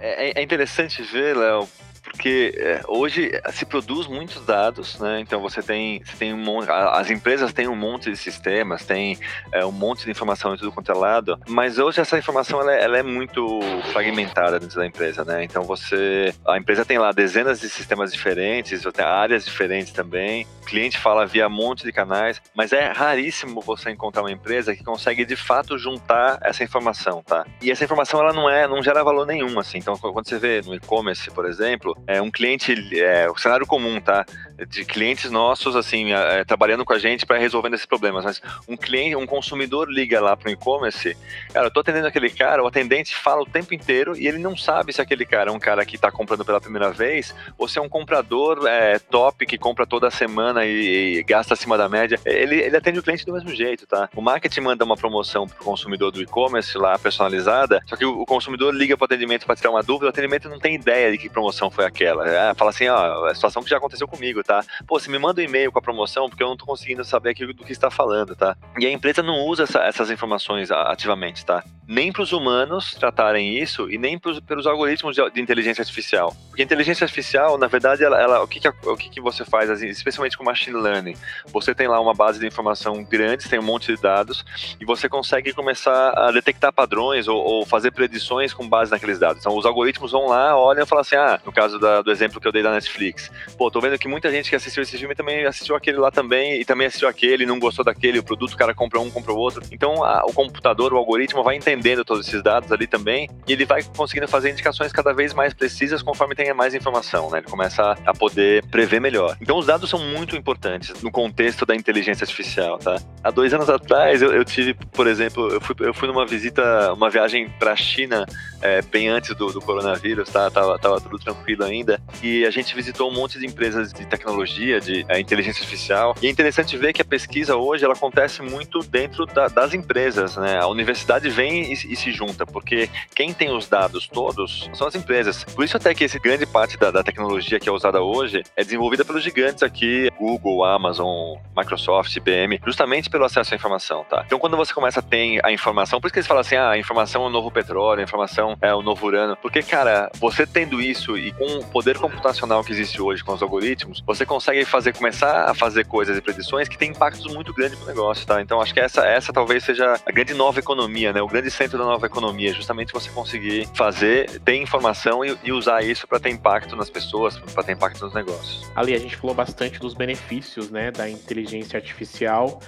É, 0.00 0.40
é 0.40 0.42
interessante 0.42 1.02
ver, 1.02 1.36
Léo, 1.36 1.68
porque 2.10 2.52
é, 2.56 2.82
hoje 2.88 3.30
se 3.52 3.64
produz 3.64 4.06
muitos 4.06 4.44
dados, 4.44 4.98
né? 4.98 5.20
Então 5.20 5.40
você 5.40 5.62
tem, 5.62 6.02
você 6.04 6.16
tem 6.16 6.34
um 6.34 6.36
monte, 6.36 6.68
as 6.70 7.10
empresas 7.10 7.52
têm 7.52 7.68
um 7.68 7.76
monte 7.76 8.10
de 8.10 8.16
sistemas, 8.16 8.84
tem 8.84 9.18
é, 9.52 9.64
um 9.64 9.72
monte 9.72 10.04
de 10.04 10.10
informação 10.10 10.54
em 10.54 10.56
tudo 10.58 10.72
quanto 10.72 10.90
é 10.90 10.94
lado, 10.94 11.38
mas 11.48 11.78
hoje 11.78 12.00
essa 12.00 12.18
informação 12.18 12.60
ela 12.60 12.74
é, 12.74 12.82
ela 12.82 12.98
é, 12.98 13.02
muito 13.02 13.60
fragmentada 13.92 14.58
dentro 14.58 14.76
da 14.76 14.86
empresa, 14.86 15.24
né? 15.24 15.44
Então 15.44 15.62
você, 15.62 16.34
a 16.46 16.58
empresa 16.58 16.84
tem 16.84 16.98
lá 16.98 17.12
dezenas 17.12 17.60
de 17.60 17.68
sistemas 17.68 18.12
diferentes, 18.12 18.82
tem 18.92 19.04
áreas 19.04 19.44
diferentes 19.44 19.92
também, 19.92 20.46
o 20.62 20.66
cliente 20.66 20.98
fala 20.98 21.26
via 21.26 21.46
um 21.46 21.50
monte 21.50 21.84
de 21.84 21.92
canais, 21.92 22.42
mas 22.54 22.72
é 22.72 22.90
raríssimo 22.90 23.60
você 23.60 23.90
encontrar 23.90 24.22
uma 24.22 24.32
empresa 24.32 24.74
que 24.74 24.82
consegue 24.82 25.24
de 25.24 25.36
fato 25.36 25.78
juntar 25.78 26.38
essa 26.42 26.64
informação, 26.64 27.22
tá? 27.22 27.46
E 27.62 27.70
essa 27.70 27.84
informação 27.84 28.20
ela 28.20 28.32
não 28.32 28.50
é, 28.50 28.66
não 28.66 28.82
gera 28.82 29.04
valor 29.04 29.26
nenhum, 29.26 29.58
assim. 29.58 29.78
Então 29.78 29.96
quando 29.96 30.28
você 30.28 30.38
vê 30.38 30.60
no 30.62 30.74
e-commerce, 30.74 31.30
por 31.30 31.46
exemplo, 31.46 31.96
é, 32.06 32.20
um 32.20 32.30
cliente, 32.30 32.74
é, 32.98 33.30
o 33.30 33.36
cenário 33.36 33.66
comum, 33.66 34.00
tá? 34.00 34.24
De 34.68 34.84
clientes 34.84 35.30
nossos, 35.30 35.74
assim, 35.74 36.12
é, 36.12 36.44
trabalhando 36.44 36.84
com 36.84 36.92
a 36.92 36.98
gente 36.98 37.24
para 37.24 37.38
resolvendo 37.38 37.74
esses 37.74 37.86
problemas. 37.86 38.24
Mas 38.24 38.42
um 38.68 38.76
cliente, 38.76 39.16
um 39.16 39.26
consumidor 39.26 39.90
liga 39.90 40.20
lá 40.20 40.36
para 40.36 40.48
o 40.48 40.52
e-commerce, 40.52 41.16
cara, 41.52 41.66
eu 41.66 41.70
tô 41.70 41.80
atendendo 41.80 42.06
aquele 42.06 42.30
cara, 42.30 42.62
o 42.62 42.66
atendente 42.66 43.14
fala 43.14 43.42
o 43.42 43.46
tempo 43.46 43.72
inteiro 43.74 44.16
e 44.16 44.26
ele 44.26 44.38
não 44.38 44.56
sabe 44.56 44.92
se 44.92 45.00
aquele 45.00 45.24
cara 45.24 45.50
é 45.50 45.52
um 45.52 45.58
cara 45.58 45.84
que 45.84 45.96
está 45.96 46.10
comprando 46.10 46.44
pela 46.44 46.60
primeira 46.60 46.90
vez 46.90 47.34
ou 47.56 47.68
se 47.68 47.78
é 47.78 47.82
um 47.82 47.88
comprador 47.88 48.66
é, 48.66 48.98
top 48.98 49.46
que 49.46 49.56
compra 49.56 49.86
toda 49.86 50.10
semana 50.10 50.64
e, 50.66 51.18
e, 51.18 51.22
gasta 51.22 51.54
acima 51.54 51.78
da 51.78 51.88
média. 51.88 52.18
Ele, 52.24 52.56
ele 52.56 52.76
atende 52.76 52.98
o 52.98 53.02
cliente 53.02 53.24
do 53.24 53.32
mesmo 53.32 53.54
jeito, 53.54 53.86
tá? 53.86 54.08
O 54.14 54.20
marketing 54.20 54.60
manda 54.60 54.84
uma 54.84 54.96
promoção 54.96 55.46
para 55.46 55.60
o 55.60 55.64
consumidor 55.64 56.10
do 56.10 56.20
e-commerce 56.20 56.76
lá 56.76 56.98
personalizada, 56.98 57.80
só 57.86 57.96
que 57.96 58.04
o, 58.04 58.20
o 58.20 58.26
consumidor 58.26 58.74
liga 58.74 58.96
para 58.96 59.04
o 59.04 59.06
atendimento 59.06 59.46
para 59.46 59.56
tirar 59.56 59.70
uma 59.70 59.82
dúvida, 59.82 60.06
o 60.06 60.08
atendimento 60.10 60.48
não 60.48 60.58
tem 60.58 60.74
ideia 60.74 61.10
de 61.10 61.18
que 61.18 61.28
promoção 61.28 61.70
foi 61.70 61.84
aquela. 61.90 62.26
É, 62.26 62.54
fala 62.54 62.70
assim, 62.70 62.88
ó, 62.88 63.26
a 63.26 63.34
situação 63.34 63.62
que 63.62 63.70
já 63.70 63.76
aconteceu 63.76 64.08
comigo, 64.08 64.42
tá? 64.42 64.64
Pô, 64.86 64.98
você 64.98 65.10
me 65.10 65.18
manda 65.18 65.40
um 65.40 65.44
e-mail 65.44 65.70
com 65.70 65.78
a 65.78 65.82
promoção 65.82 66.28
porque 66.28 66.42
eu 66.42 66.48
não 66.48 66.56
tô 66.56 66.64
conseguindo 66.64 67.04
saber 67.04 67.30
aquilo 67.30 67.52
do 67.52 67.64
que 67.64 67.72
está 67.72 67.90
falando, 67.90 68.34
tá? 68.34 68.56
E 68.78 68.86
a 68.86 68.90
empresa 68.90 69.22
não 69.22 69.46
usa 69.46 69.64
essa, 69.64 69.80
essas 69.80 70.10
informações 70.10 70.70
ativamente, 70.70 71.44
tá? 71.44 71.62
Nem 71.86 72.12
para 72.12 72.22
os 72.22 72.32
humanos 72.32 72.94
tratarem 72.94 73.58
isso 73.58 73.90
e 73.90 73.98
nem 73.98 74.16
pros, 74.16 74.38
pelos 74.40 74.66
algoritmos 74.66 75.16
de, 75.16 75.30
de, 75.30 75.40
inteligência 75.40 75.82
artificial. 75.82 76.36
Porque 76.48 76.62
a 76.62 76.64
inteligência 76.64 77.04
artificial, 77.04 77.58
na 77.58 77.66
verdade, 77.66 78.04
ela, 78.04 78.20
ela 78.20 78.42
o, 78.42 78.46
que, 78.46 78.60
que, 78.60 78.68
o 78.68 78.96
que, 78.96 79.10
que 79.10 79.20
você 79.20 79.44
faz, 79.44 79.68
assim, 79.68 79.88
especialmente 79.88 80.38
com 80.38 80.44
machine 80.44 80.76
learning? 80.76 81.16
Você 81.46 81.74
tem 81.74 81.88
lá 81.88 82.00
uma 82.00 82.14
base 82.14 82.38
de 82.38 82.46
informação 82.46 83.02
grande, 83.02 83.48
tem 83.48 83.58
um 83.58 83.64
monte 83.64 83.92
de 83.92 84.00
dados 84.00 84.44
e 84.80 84.84
você 84.84 85.08
consegue 85.08 85.52
começar 85.52 86.10
a 86.10 86.30
detectar 86.30 86.72
padrões 86.72 87.26
ou, 87.26 87.36
ou 87.36 87.66
fazer 87.66 87.90
predições 87.90 88.54
com 88.54 88.68
base 88.68 88.92
naqueles 88.92 89.18
dados. 89.18 89.40
Então, 89.40 89.56
os 89.56 89.66
algoritmos 89.66 90.12
vão 90.12 90.26
lá, 90.26 90.56
olham 90.56 90.84
e 90.84 90.86
falam 90.86 91.00
assim, 91.00 91.16
ah, 91.16 91.40
no 91.44 91.50
caso 91.50 91.79
da, 91.80 92.02
do 92.02 92.10
exemplo 92.10 92.40
que 92.40 92.46
eu 92.46 92.52
dei 92.52 92.62
da 92.62 92.70
Netflix. 92.70 93.30
Pô, 93.56 93.70
tô 93.70 93.80
vendo 93.80 93.98
que 93.98 94.06
muita 94.06 94.30
gente 94.30 94.50
que 94.50 94.56
assistiu 94.56 94.82
esse 94.82 94.96
filme 94.96 95.14
também 95.14 95.44
assistiu 95.44 95.74
aquele 95.74 95.98
lá 95.98 96.10
também, 96.10 96.60
e 96.60 96.64
também 96.64 96.86
assistiu 96.86 97.08
aquele, 97.08 97.46
não 97.46 97.58
gostou 97.58 97.84
daquele, 97.84 98.18
o 98.18 98.22
produto, 98.22 98.52
o 98.52 98.56
cara 98.56 98.74
comprou 98.74 99.04
um, 99.04 99.10
comprou 99.10 99.38
outro. 99.38 99.62
Então 99.72 100.04
a, 100.04 100.24
o 100.24 100.32
computador, 100.32 100.92
o 100.92 100.96
algoritmo 100.96 101.42
vai 101.42 101.56
entendendo 101.56 102.04
todos 102.04 102.26
esses 102.26 102.42
dados 102.42 102.70
ali 102.70 102.86
também, 102.86 103.28
e 103.46 103.52
ele 103.52 103.64
vai 103.64 103.82
conseguindo 103.82 104.28
fazer 104.28 104.50
indicações 104.50 104.92
cada 104.92 105.12
vez 105.12 105.34
mais 105.34 105.54
precisas 105.54 106.02
conforme 106.02 106.34
tenha 106.34 106.54
mais 106.54 106.74
informação, 106.74 107.30
né? 107.30 107.38
Ele 107.38 107.46
começa 107.46 107.82
a, 107.82 108.10
a 108.10 108.14
poder 108.14 108.64
prever 108.66 109.00
melhor. 109.00 109.36
Então 109.40 109.58
os 109.58 109.66
dados 109.66 109.88
são 109.88 109.98
muito 109.98 110.36
importantes 110.36 111.02
no 111.02 111.10
contexto 111.10 111.64
da 111.64 111.74
inteligência 111.74 112.24
artificial, 112.24 112.78
tá? 112.78 112.96
Há 113.22 113.30
dois 113.30 113.52
anos 113.54 113.68
atrás 113.68 114.22
eu, 114.22 114.32
eu 114.32 114.44
tive, 114.44 114.74
por 114.74 115.06
exemplo, 115.06 115.48
eu 115.48 115.60
fui, 115.60 115.74
eu 115.80 115.94
fui 115.94 116.08
numa 116.08 116.26
visita, 116.26 116.92
uma 116.92 117.10
viagem 117.10 117.48
para 117.58 117.72
a 117.72 117.76
China 117.76 118.26
é, 118.60 118.82
bem 118.82 119.08
antes 119.08 119.34
do, 119.34 119.52
do 119.52 119.60
coronavírus, 119.60 120.28
tá? 120.28 120.50
Tava, 120.50 120.78
tava 120.78 121.00
tudo 121.00 121.18
tranquilo 121.18 121.64
ainda. 121.70 122.00
E 122.22 122.44
a 122.44 122.50
gente 122.50 122.74
visitou 122.74 123.10
um 123.10 123.14
monte 123.14 123.38
de 123.38 123.46
empresas 123.46 123.92
de 123.92 124.06
tecnologia, 124.06 124.80
de 124.80 125.04
é, 125.08 125.18
inteligência 125.18 125.62
artificial. 125.62 126.14
E 126.20 126.26
é 126.26 126.30
interessante 126.30 126.76
ver 126.76 126.92
que 126.92 127.02
a 127.02 127.04
pesquisa 127.04 127.56
hoje 127.56 127.84
ela 127.84 127.94
acontece 127.94 128.42
muito 128.42 128.80
dentro 128.80 129.26
da, 129.26 129.48
das 129.48 129.74
empresas, 129.74 130.36
né? 130.36 130.58
A 130.60 130.66
universidade 130.66 131.28
vem 131.28 131.72
e, 131.72 131.72
e, 131.72 131.96
se 131.96 132.12
junta, 132.12 132.44
porque 132.44 132.88
quem 133.14 133.32
tem 133.32 133.50
os 133.50 133.68
dados 133.68 134.06
todos 134.06 134.68
são 134.72 134.86
as 134.86 134.94
empresas. 134.94 135.44
Por 135.44 135.64
isso 135.64 135.76
até 135.76 135.94
que 135.94 136.04
esse 136.04 136.18
grande 136.18 136.46
parte 136.46 136.76
da, 136.76 136.90
da 136.90 137.02
tecnologia 137.02 137.58
que 137.58 137.68
é 137.68 137.72
usada 137.72 138.02
hoje 138.02 138.42
é 138.56 138.64
desenvolvida 138.64 139.04
pelos 139.04 139.22
gigantes 139.22 139.62
aqui, 139.62 140.10
Google, 140.18 140.64
Amazon, 140.64 141.36
Microsoft, 141.56 142.14
IBM, 142.16 142.60
justamente 142.64 143.08
pelo 143.08 143.24
acesso 143.24 143.54
à 143.54 143.56
informação, 143.56 144.04
tá? 144.04 144.22
Então 144.26 144.38
quando 144.38 144.56
você 144.56 144.72
começa 144.72 145.00
a 145.00 145.02
ter 145.02 145.40
a 145.44 145.52
informação, 145.52 146.00
por 146.00 146.06
isso 146.06 146.12
que 146.12 146.18
eles 146.18 146.26
falam 146.26 146.40
assim, 146.40 146.56
ah, 146.56 146.70
a 146.70 146.78
informação 146.78 147.24
é 147.24 147.26
o 147.26 147.30
novo 147.30 147.50
petróleo, 147.50 148.00
a 148.00 148.04
informação 148.04 148.56
é 148.60 148.74
o 148.74 148.82
novo 148.82 149.06
urano, 149.06 149.36
porque, 149.36 149.62
cara, 149.62 150.10
você 150.18 150.46
tendo 150.46 150.80
isso 150.80 151.16
e 151.16 151.32
com 151.32 151.59
o 151.60 151.64
poder 151.64 151.98
computacional 151.98 152.64
que 152.64 152.72
existe 152.72 153.00
hoje 153.00 153.22
com 153.22 153.32
os 153.32 153.42
algoritmos, 153.42 154.02
você 154.06 154.24
consegue 154.24 154.64
fazer, 154.64 154.94
começar 154.94 155.44
a 155.50 155.54
fazer 155.54 155.84
coisas 155.84 156.16
e 156.16 156.20
predições 156.20 156.68
que 156.68 156.76
têm 156.76 156.90
impactos 156.90 157.32
muito 157.32 157.52
grandes 157.52 157.78
pro 157.78 157.86
negócio, 157.86 158.26
tá? 158.26 158.40
Então 158.40 158.60
acho 158.60 158.72
que 158.72 158.80
essa, 158.80 159.06
essa 159.06 159.32
talvez 159.32 159.64
seja 159.64 160.00
a 160.04 160.12
grande 160.12 160.34
nova 160.34 160.58
economia, 160.58 161.12
né? 161.12 161.20
O 161.20 161.26
grande 161.26 161.50
centro 161.50 161.78
da 161.78 161.84
nova 161.84 162.06
economia, 162.06 162.52
justamente 162.52 162.92
você 162.92 163.10
conseguir 163.10 163.68
fazer, 163.74 164.40
ter 164.40 164.56
informação 164.56 165.24
e, 165.24 165.36
e 165.44 165.52
usar 165.52 165.82
isso 165.82 166.06
para 166.06 166.18
ter 166.18 166.30
impacto 166.30 166.74
nas 166.74 166.88
pessoas, 166.88 167.38
para 167.38 167.62
ter 167.62 167.72
impacto 167.72 168.04
nos 168.04 168.14
negócios. 168.14 168.70
Ali 168.74 168.94
a 168.94 168.98
gente 168.98 169.16
falou 169.16 169.34
bastante 169.34 169.78
dos 169.78 169.94
benefícios, 169.94 170.70
né, 170.70 170.90
da 170.90 171.08
inteligência 171.08 171.76
artificial 171.76 172.60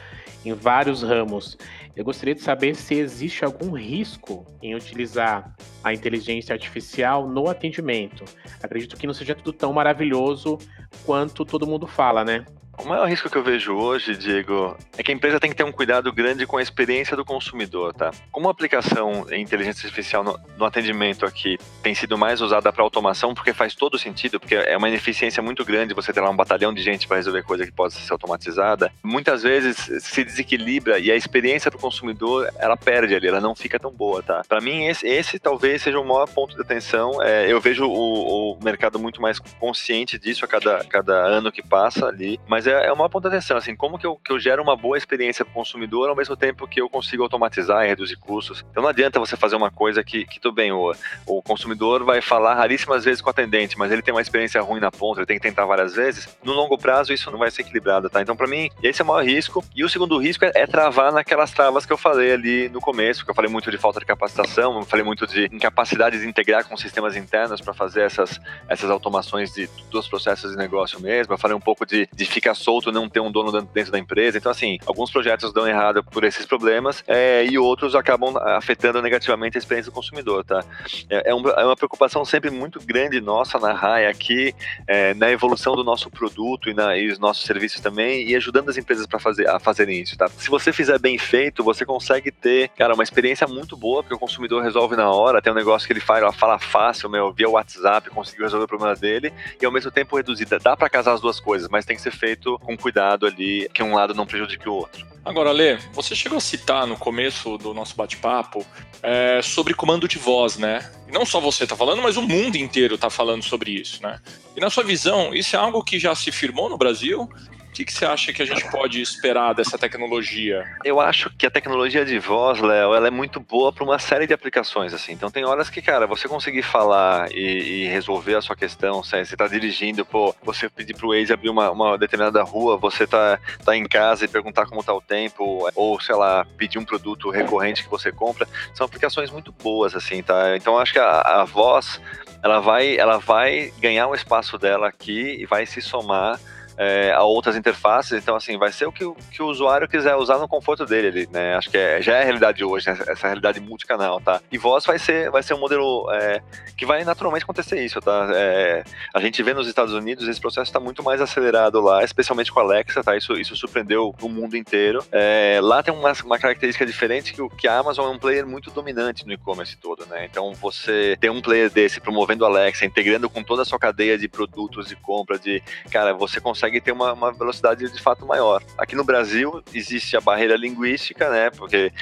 em 0.45 0.53
vários 0.53 1.03
ramos. 1.03 1.57
Eu 1.95 2.05
gostaria 2.05 2.35
de 2.35 2.41
saber 2.41 2.75
se 2.75 2.95
existe 2.95 3.45
algum 3.45 3.73
risco 3.73 4.47
em 4.63 4.75
utilizar 4.75 5.55
a 5.85 5.93
inteligência 5.93 6.53
artificial 6.55 7.29
no 7.29 7.49
atendimento. 7.49 8.25
Acredito 8.63 8.97
que 8.97 9.07
não 9.07 9.15
seja 9.15 9.35
tudo 9.35 9.53
tão 9.53 9.73
maravilhoso 9.73 10.59
quanto 11.05 11.45
todo 11.45 11.67
mundo 11.67 11.87
fala, 11.87 12.25
né? 12.25 12.45
O 12.79 12.89
maior 12.89 13.07
risco 13.07 13.29
que 13.29 13.37
eu 13.37 13.43
vejo 13.43 13.75
hoje, 13.75 14.17
Diego, 14.17 14.77
é 14.97 15.03
que 15.03 15.13
a 15.13 15.15
empresa 15.15 15.39
tem 15.39 15.51
que 15.51 15.57
ter 15.57 15.63
um 15.63 15.71
cuidado 15.71 16.13
grande 16.13 16.47
com 16.47 16.57
a 16.57 16.63
experiência 16.63 17.17
do 17.17 17.25
consumidor, 17.25 17.93
tá? 17.93 18.11
Como 18.31 18.49
a 18.49 18.51
aplicação 18.51 19.27
em 19.31 19.43
inteligência 19.43 19.87
artificial 19.87 20.25
no, 20.25 20.39
no 20.57 20.65
atendimento 20.65 21.27
aqui 21.27 21.59
tem 21.83 21.95
sido 21.95 22.17
mais 22.17 22.41
usada 22.41 22.73
para 22.73 22.83
automação, 22.83 23.35
porque 23.35 23.53
faz 23.53 23.75
todo 23.75 23.99
sentido, 23.99 24.41
porque 24.41 24.55
é 24.55 24.77
uma 24.77 24.89
ineficiência 24.89 25.43
muito 25.43 25.65
grande 25.65 25.95
você 25.95 26.13
ter 26.13 26.21
lá 26.21 26.31
um 26.31 26.37
batalhão 26.37 26.73
de 26.73 26.83
gente 26.83 27.07
para 27.07 27.19
resolver 27.19 27.43
coisa 27.43 27.65
que 27.65 27.73
pode 27.73 27.95
ser 27.95 28.13
automatizada, 28.13 28.91
muitas 29.03 29.43
vezes 29.43 29.77
se 30.03 30.25
desequilibra 30.25 30.99
e 30.99 31.11
a 31.11 31.17
experiência 31.17 31.71
para 31.71 31.79
o 31.79 31.81
consumidor, 31.81 32.51
ela 32.59 32.77
perde 32.77 33.15
ali, 33.15 33.29
ela 33.29 33.41
não 33.41 33.55
fica 33.55 33.79
tão 33.79 33.91
boa, 33.91 34.23
tá? 34.23 34.43
Para 34.49 34.61
mim, 34.61 34.87
esse, 34.87 35.07
esse, 35.07 35.39
talvez 35.39 35.83
seja 35.83 36.01
o 36.01 36.05
maior 36.05 36.29
ponto 36.29 36.57
de 36.57 36.63
atenção. 36.63 37.23
É, 37.23 37.53
eu 37.53 37.61
vejo 37.61 37.85
o, 37.87 38.55
o 38.55 38.59
mercado 38.65 38.99
muito 38.99 39.21
mais 39.21 39.39
consciente 39.39 40.19
disso 40.19 40.45
a 40.45 40.49
cada, 40.49 40.85
cada 40.85 41.15
ano 41.15 41.53
que 41.53 41.63
passa 41.63 42.07
ali, 42.07 42.41
mas 42.49 42.62
mas 42.63 42.67
é, 42.67 42.87
é 42.87 42.93
uma 42.93 43.09
ponta 43.09 43.29
de 43.29 43.37
atenção, 43.37 43.57
assim, 43.57 43.75
como 43.75 43.99
que 43.99 44.07
eu, 44.07 44.17
que 44.17 44.33
eu 44.33 44.39
gero 44.39 44.63
uma 44.63 44.77
boa 44.77 44.97
experiência 44.97 45.45
para 45.45 45.51
o 45.51 45.55
consumidor 45.55 46.09
ao 46.09 46.15
mesmo 46.15 46.37
tempo 46.37 46.69
que 46.69 46.81
eu 46.81 46.89
consigo 46.89 47.23
automatizar 47.23 47.85
e 47.85 47.89
reduzir 47.89 48.17
custos. 48.17 48.65
Então 48.71 48.83
não 48.83 48.91
adianta 48.91 49.19
você 49.19 49.37
fazer 49.37 49.57
uma 49.57 49.71
coisa 49.71 50.05
que, 50.05 50.25
que 50.25 50.39
tudo 50.39 50.55
bem, 50.55 50.71
o, 50.71 50.93
o 51.27 51.43
consumidor 51.43 52.05
vai 52.05 52.21
falar 52.21 52.55
raríssimas 52.55 53.05
vezes 53.05 53.21
com 53.21 53.29
o 53.29 53.31
atendente, 53.31 53.77
mas 53.77 53.91
ele 53.91 54.03
tem 54.03 54.15
uma 54.15 54.21
experiência 54.21 54.61
ruim 54.61 54.81
na 54.81 54.93
ponta, 54.93 55.21
ele 55.21 55.27
tem 55.27 55.39
que 55.39 55.43
tentar 55.43 55.65
várias 55.65 55.95
vezes. 55.95 56.29
No 56.45 56.53
longo 56.53 56.79
prazo 56.79 57.13
isso 57.13 57.31
não 57.31 57.39
vai 57.39 57.51
ser 57.51 57.63
equilibrado, 57.63 58.09
tá? 58.09 58.23
Então 58.23 58.37
para 58.37 58.47
mim, 58.47 58.69
esse 58.83 59.03
é 59.03 59.05
o 59.05 59.09
maior 59.09 59.25
risco. 59.25 59.65
E 59.75 59.83
o 59.85 59.89
segundo 59.89 60.17
risco 60.19 60.45
é, 60.45 60.53
é 60.55 60.67
travar 60.67 61.13
naquelas 61.13 61.51
travas 61.51 61.85
que 61.85 61.93
eu 61.93 61.99
falei 61.99 62.33
ali 62.33 62.69
no 62.69 62.81
começo, 62.81 63.25
que 63.25 63.31
eu 63.31 63.35
falei 63.35 63.51
muito 63.51 63.71
de 63.71 63.79
falta 63.79 63.99
de 63.99 64.07
capacitação, 64.07 64.79
eu 64.79 64.85
falei 64.85 65.05
muito 65.05 65.27
de 65.27 65.47
incapacidade 65.53 66.21
de 66.21 66.29
integrar 66.29 66.65
com 66.65 66.77
sistemas 66.77 67.17
internos 67.17 67.61
para 67.61 67.75
fazer 67.75 68.03
essas, 68.03 68.41
essas 68.69 68.89
automações 68.89 69.53
de, 69.53 69.69
dos 69.91 70.07
processos 70.07 70.53
de 70.53 70.57
negócio 70.57 71.01
mesmo. 71.01 71.35
Eu 71.35 71.39
falei 71.39 71.57
um 71.57 71.61
pouco 71.61 71.85
de, 71.85 72.09
de 72.13 72.25
ficar 72.25 72.52
fica 72.53 72.55
solto, 72.55 72.93
não 72.93 73.09
ter 73.09 73.21
um 73.21 73.31
dono 73.31 73.51
dentro 73.63 73.91
da 73.91 73.99
empresa. 73.99 74.39
Então, 74.39 74.53
assim, 74.53 74.79
alguns 74.87 75.11
projetos 75.11 75.53
dão 75.53 75.67
errado 75.67 76.05
por 76.05 76.25
esses 76.25 76.47
problemas 76.47 77.03
é, 77.07 77.45
e 77.45 77.59
outros 77.59 77.95
acabam 77.95 78.37
afetando 78.37 79.01
negativamente 79.03 79.57
a 79.57 79.61
experiência 79.61 79.91
do 79.91 79.95
consumidor, 79.95 80.45
tá? 80.45 80.63
É, 81.09 81.31
é, 81.31 81.35
um, 81.35 81.49
é 81.49 81.65
uma 81.65 81.77
preocupação 81.77 82.25
sempre 82.25 82.51
muito 82.51 82.81
grande 82.81 83.21
nossa 83.21 83.59
na 83.59 83.73
RAI 83.73 84.07
aqui, 84.07 84.55
é, 84.87 85.15
na 85.15 85.31
evolução 85.31 85.75
do 85.75 85.83
nosso 85.83 86.11
produto 86.11 86.69
e, 86.69 86.75
na, 86.75 86.97
e 86.97 87.11
os 87.11 87.19
nossos 87.19 87.45
serviços 87.45 87.81
também, 87.81 88.29
e 88.29 88.37
ajudando 88.37 88.69
as 88.69 88.77
empresas 88.77 89.07
para 89.07 89.19
fazer, 89.19 89.49
a 89.49 89.59
fazerem 89.59 90.01
isso, 90.01 90.17
tá? 90.17 90.29
Se 90.29 90.49
você 90.49 90.73
fizer 90.73 90.99
bem 90.99 91.19
feito, 91.19 91.65
você 91.65 91.85
consegue 91.85 92.31
ter, 92.31 92.69
cara, 92.71 92.95
uma 92.95 93.03
experiência 93.03 93.47
muito 93.47 93.77
boa, 93.77 94.03
porque 94.03 94.15
o 94.15 94.19
consumidor 94.19 94.63
resolve 94.63 94.97
na 94.97 95.11
hora, 95.11 95.41
tem 95.41 95.53
um 95.53 95.57
negócio 95.57 95.87
que 95.87 95.93
ele 95.93 96.01
faz, 96.01 96.23
ela 96.23 96.33
fala 96.33 96.59
fácil, 96.59 97.09
meu, 97.09 97.33
via 97.33 97.49
WhatsApp, 97.49 98.11
conseguiu 98.11 98.45
resolver 98.45 98.65
o 98.65 98.69
problema 98.69 98.95
dele, 98.95 99.33
e 99.61 99.65
ao 99.65 99.73
mesmo 99.73 99.91
tempo 99.91 100.17
reduzida. 100.17 100.59
Dá 100.59 100.77
para 100.77 100.89
casar 100.89 101.13
as 101.15 101.21
duas 101.21 101.41
coisas, 101.41 101.69
mas 101.69 101.85
tem 101.85 101.97
que 101.97 102.03
ser 102.03 102.11
feito 102.11 102.42
feito 102.43 102.59
com 102.59 102.77
cuidado 102.77 103.27
ali, 103.27 103.69
que 103.73 103.83
um 103.83 103.95
lado 103.95 104.15
não 104.15 104.27
prejudique 104.27 104.69
o 104.69 104.75
outro. 104.75 105.07
Agora, 105.25 105.53
Lê, 105.53 105.77
você 105.93 106.17
chegou 106.17 106.39
a 106.39 106.41
citar 106.41 106.87
no 106.87 106.97
começo 106.97 107.57
do 107.57 107.73
nosso 107.73 107.95
bate-papo 107.95 108.67
é, 109.01 109.41
sobre 109.41 109.73
comando 109.73 110.09
de 110.09 110.19
voz, 110.19 110.59
né? 110.59 110.91
não 111.13 111.25
só 111.27 111.39
você 111.39 111.65
está 111.65 111.77
falando, 111.77 112.03
mas 112.03 112.17
o 112.17 112.23
mundo 112.23 112.57
inteiro 112.57 112.95
está 112.95 113.11
falando 113.11 113.43
sobre 113.43 113.71
isso, 113.71 114.03
né? 114.03 114.19
E 114.57 114.61
na 114.61 114.71
sua 114.71 114.83
visão, 114.83 115.35
isso 115.35 115.55
é 115.55 115.59
algo 115.59 115.85
que 115.85 115.99
já 115.99 116.15
se 116.15 116.33
firmou 116.33 116.71
no 116.71 116.79
Brasil? 116.79 117.29
O 117.73 117.75
que, 117.75 117.87
que, 117.87 117.93
você 117.95 118.05
acha 118.05 118.35
que 118.35 118.43
a 118.43 118.45
gente 118.45 118.71
pode 118.71 119.01
esperar 119.01 119.55
dessa 119.55 119.79
tecnologia? 119.79 120.63
Eu 120.85 121.01
acho 121.01 121.31
que 121.31 121.47
a 121.47 121.51
tecnologia 121.51 122.05
de 122.05 122.19
voz, 122.19 122.61
Léo, 122.61 122.95
ela 122.95 123.09
é 123.09 123.11
muito 123.11 123.41
boa 123.41 123.73
para 123.73 123.83
uma 123.83 123.99
série 123.99 124.27
de 124.27 124.35
aplicações, 124.35 124.93
assim. 124.93 125.13
Então 125.13 125.31
tem 125.31 125.47
horas 125.47 125.71
que, 125.71 125.81
cara, 125.81 126.07
você 126.07 126.29
conseguir 126.29 126.61
falar 126.61 127.33
e, 127.33 127.85
e 127.85 127.89
resolver 127.89 128.35
a 128.35 128.43
sua 128.43 128.55
questão, 128.55 129.03
você 129.03 129.21
está 129.21 129.49
dirigindo, 129.49 130.05
pô, 130.05 130.35
você 130.43 130.69
pedir 130.69 130.93
pro 130.95 131.09
Waze 131.09 131.33
abrir 131.33 131.49
uma, 131.49 131.71
uma, 131.71 131.97
determinada 131.97 132.43
rua, 132.43 132.77
você 132.77 133.07
tá, 133.07 133.39
tá 133.65 133.75
em 133.75 133.85
casa 133.85 134.27
e 134.27 134.29
perguntar 134.29 134.67
como 134.67 134.85
tá 134.85 134.93
o 134.93 135.01
tempo, 135.01 135.67
ou, 135.75 135.99
sei 135.99 136.15
lá, 136.15 136.47
pedir 136.59 136.79
um 136.79 136.85
produto 136.85 137.31
recorrente 137.31 137.85
que 137.85 137.91
você 137.91 138.13
compra, 138.13 138.47
são 138.75 138.85
aplicações 138.85 139.31
muito 139.31 139.51
boas, 139.51 139.97
assim, 139.97 140.23
tá? 140.23 140.55
Então 140.59 140.77
acho 140.77 140.93
que 140.93 140.99
a, 140.99 141.41
a 141.41 141.45
voz, 141.45 142.03
ela 142.45 142.61
vai, 142.61 142.99
ela 142.99 143.17
vai 143.17 143.73
ganhar 143.81 144.09
um 144.09 144.15
espaço 144.15 144.59
dela 144.59 144.89
aqui 144.89 145.39
e 145.41 145.47
vai 145.47 145.65
se 145.65 145.81
somar 145.81 146.39
é, 146.83 147.13
a 147.13 147.23
outras 147.23 147.57
interfaces. 147.57 148.23
Então, 148.23 148.35
assim, 148.35 148.59
vai 148.59 148.73
ser 148.73 148.87
o 148.87 148.93
que, 148.93 149.05
que 149.31 149.43
o 149.43 149.47
usuário 149.47 149.89
quiser 149.89 150.17
usar 150.17 150.39
no 150.39 150.49
conforto 150.49 150.85
dele 150.85 151.09
ali, 151.09 151.29
né? 151.33 151.55
Acho 151.55 151.71
que 151.71 151.79
é, 151.79 152.03
já 152.03 152.17
é 152.17 152.23
a 152.23 152.25
realidade 152.25 152.65
hoje, 152.65 152.91
né? 152.91 152.99
essa 153.07 153.27
realidade 153.27 153.61
multicanal, 153.61 154.21
tá? 154.21 154.41
E 154.51 154.59
voz 154.59 154.85
vai 154.85 154.99
ser, 154.99 155.31
vai 155.31 155.43
ser 155.43 155.55
um 155.55 155.59
modelo 155.59 156.11
é, 156.13 156.43
que 156.77 156.85
vai 156.85 157.05
naturalmente 157.05 157.45
acontecer 157.45 157.85
isso, 157.85 158.01
tá? 158.01 158.29
É, 158.35 158.85
a 159.15 159.21
gente 159.21 159.43
vê 159.43 159.55
nos 159.55 159.69
Estados 159.69 159.95
Unidos 159.95 160.27
esse 160.29 160.41
processo 160.41 160.69
está 160.69 160.81
muito 160.81 161.03
mais 161.03 161.21
acelerado 161.21 161.81
lá, 161.81 162.03
especialmente 162.03 162.51
com 162.51 162.61
a 162.61 162.63
Alexa, 162.63 163.03
tá? 163.03 163.17
Isso, 163.17 163.33
isso 163.35 163.55
surpreendeu 163.57 164.15
o 164.21 164.29
mundo 164.29 164.57
inteiro. 164.57 165.05
É, 165.13 165.61
lá 165.63 165.83
tem 165.83 165.95
uma, 165.95 166.13
uma 166.25 166.39
característica 166.39 166.85
diferente 166.85 167.33
que, 167.33 167.49
que 167.57 167.69
a 167.69 167.79
Amazon 167.79 168.07
é 168.07 168.15
um 168.15 168.19
player 168.19 168.47
muito 168.47 168.71
dominante 168.71 169.27
no 169.27 169.33
e-commerce 169.33 169.77
todo, 169.77 170.07
né? 170.07 170.27
Então, 170.31 170.53
você 170.55 171.17
ter 171.21 171.31
um 171.31 171.41
player 171.41 171.71
desse 171.71 172.01
promovendo 172.01 172.45
a 172.45 172.49
Alexa, 172.49 172.85
integrando 172.85 173.29
com 173.29 173.43
toda 173.43 173.63
a 173.63 173.65
sua 173.65 173.79
cadeia 173.79 174.19
de 174.19 174.29
produtos 174.29 174.89
de 174.89 174.97
compra, 174.97 175.39
de, 175.39 175.63
cara, 175.91 176.13
você 176.15 176.41
consegue 176.41 176.72
consegue 176.73 176.81
ter 176.81 176.93
uma, 176.93 177.13
uma, 177.13 177.33
velocidade 177.33 177.91
de 177.91 178.01
fato 178.01 178.25
maior. 178.25 178.63
Aqui 178.79 178.97
no 178.97 179.05
Brasil 179.05 179.63
existe 179.75 180.17
a 180.17 180.21
barreira 180.21 180.57
linguística, 180.57 181.29
né? 181.29 181.51
Porque 181.51 181.93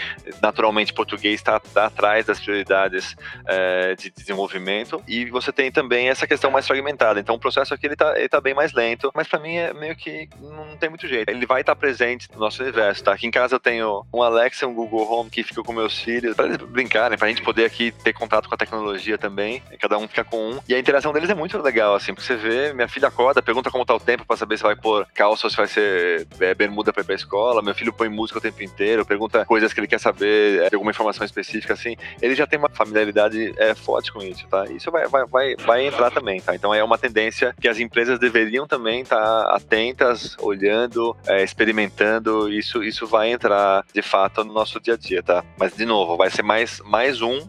naturalmente 0.40 0.92
português 0.92 1.40
está 1.40 1.58
tá 1.58 1.86
atrás 1.86 2.26
das 2.26 2.38
prioridades 2.38 3.16
é, 3.46 3.94
de 3.96 4.10
desenvolvimento 4.10 5.02
e 5.08 5.24
você 5.26 5.52
tem 5.52 5.72
também 5.72 6.08
essa 6.08 6.26
questão 6.26 6.50
mais 6.50 6.66
fragmentada. 6.66 7.18
Então 7.18 7.34
o 7.34 7.38
processo 7.38 7.74
aqui 7.74 7.86
ele 7.86 7.94
está 7.94 8.14
tá 8.28 8.40
bem 8.40 8.54
mais 8.54 8.72
lento, 8.72 9.10
mas 9.14 9.26
para 9.26 9.40
mim 9.40 9.56
é 9.56 9.72
meio 9.72 9.96
que 9.96 10.28
não 10.40 10.76
tem 10.76 10.88
muito 10.88 11.08
jeito. 11.08 11.28
Ele 11.28 11.46
vai 11.46 11.62
estar 11.62 11.74
tá 11.74 11.80
presente 11.80 12.28
no 12.32 12.38
nosso 12.38 12.62
universo, 12.62 13.02
tá? 13.02 13.12
Aqui 13.12 13.26
em 13.26 13.30
casa 13.30 13.56
eu 13.56 13.60
tenho 13.60 14.06
um 14.12 14.22
Alexa, 14.22 14.66
um 14.66 14.74
Google 14.74 15.10
Home 15.10 15.30
que 15.30 15.42
fica 15.42 15.62
com 15.62 15.72
meus 15.72 15.98
filhos 15.98 16.36
para 16.36 16.46
eles 16.46 16.58
brincarem, 16.58 17.18
para 17.18 17.26
a 17.26 17.30
gente 17.30 17.42
poder 17.42 17.64
aqui 17.64 17.90
ter 17.90 18.12
contato 18.12 18.48
com 18.48 18.54
a 18.54 18.58
tecnologia 18.58 19.18
também. 19.18 19.62
Cada 19.80 19.98
um 19.98 20.06
fica 20.06 20.24
com 20.24 20.52
um 20.52 20.60
e 20.68 20.74
a 20.74 20.78
interação 20.78 21.12
deles 21.12 21.30
é 21.30 21.34
muito 21.34 21.58
legal, 21.58 21.94
assim, 21.94 22.14
porque 22.14 22.26
você 22.26 22.36
vê, 22.36 22.72
minha 22.72 22.88
filha 22.88 23.08
acorda, 23.08 23.42
pergunta 23.42 23.70
como 23.70 23.84
tá 23.84 23.94
o 23.94 24.00
tempo 24.00 24.24
para 24.24 24.36
saber 24.36 24.49
saber 24.50 24.56
se 24.56 24.62
vai 24.62 24.76
pôr 24.76 25.06
calça 25.14 25.46
ou 25.46 25.50
se 25.50 25.56
vai 25.56 25.66
ser 25.66 26.26
é, 26.40 26.54
bermuda 26.54 26.92
pra 26.92 27.02
ir 27.02 27.06
pra 27.06 27.14
escola. 27.14 27.62
Meu 27.62 27.74
filho 27.74 27.92
põe 27.92 28.08
música 28.08 28.38
o 28.38 28.42
tempo 28.42 28.62
inteiro, 28.62 29.06
pergunta 29.06 29.44
coisas 29.44 29.72
que 29.72 29.80
ele 29.80 29.86
quer 29.86 30.00
saber, 30.00 30.62
é, 30.62 30.74
alguma 30.74 30.90
informação 30.90 31.24
específica, 31.24 31.74
assim. 31.74 31.96
Ele 32.20 32.34
já 32.34 32.46
tem 32.46 32.58
uma 32.58 32.68
familiaridade 32.68 33.54
é, 33.56 33.74
forte 33.74 34.12
com 34.12 34.22
isso, 34.22 34.46
tá? 34.48 34.64
Isso 34.66 34.90
vai, 34.90 35.06
vai, 35.06 35.24
vai, 35.26 35.56
vai 35.56 35.86
entrar 35.86 36.10
também, 36.10 36.40
tá? 36.40 36.54
Então 36.54 36.74
é 36.74 36.82
uma 36.82 36.98
tendência 36.98 37.54
que 37.60 37.68
as 37.68 37.78
empresas 37.78 38.18
deveriam 38.18 38.66
também 38.66 39.02
estar 39.02 39.16
tá 39.16 39.54
atentas, 39.54 40.36
olhando, 40.40 41.16
é, 41.26 41.42
experimentando. 41.42 42.52
Isso, 42.52 42.82
isso 42.82 43.06
vai 43.06 43.30
entrar 43.32 43.84
de 43.94 44.02
fato 44.02 44.44
no 44.44 44.52
nosso 44.52 44.80
dia 44.80 44.94
a 44.94 44.96
dia, 44.96 45.22
tá? 45.22 45.44
Mas, 45.58 45.76
de 45.76 45.84
novo, 45.84 46.16
vai 46.16 46.30
ser 46.30 46.42
mais, 46.42 46.80
mais 46.84 47.22
um 47.22 47.40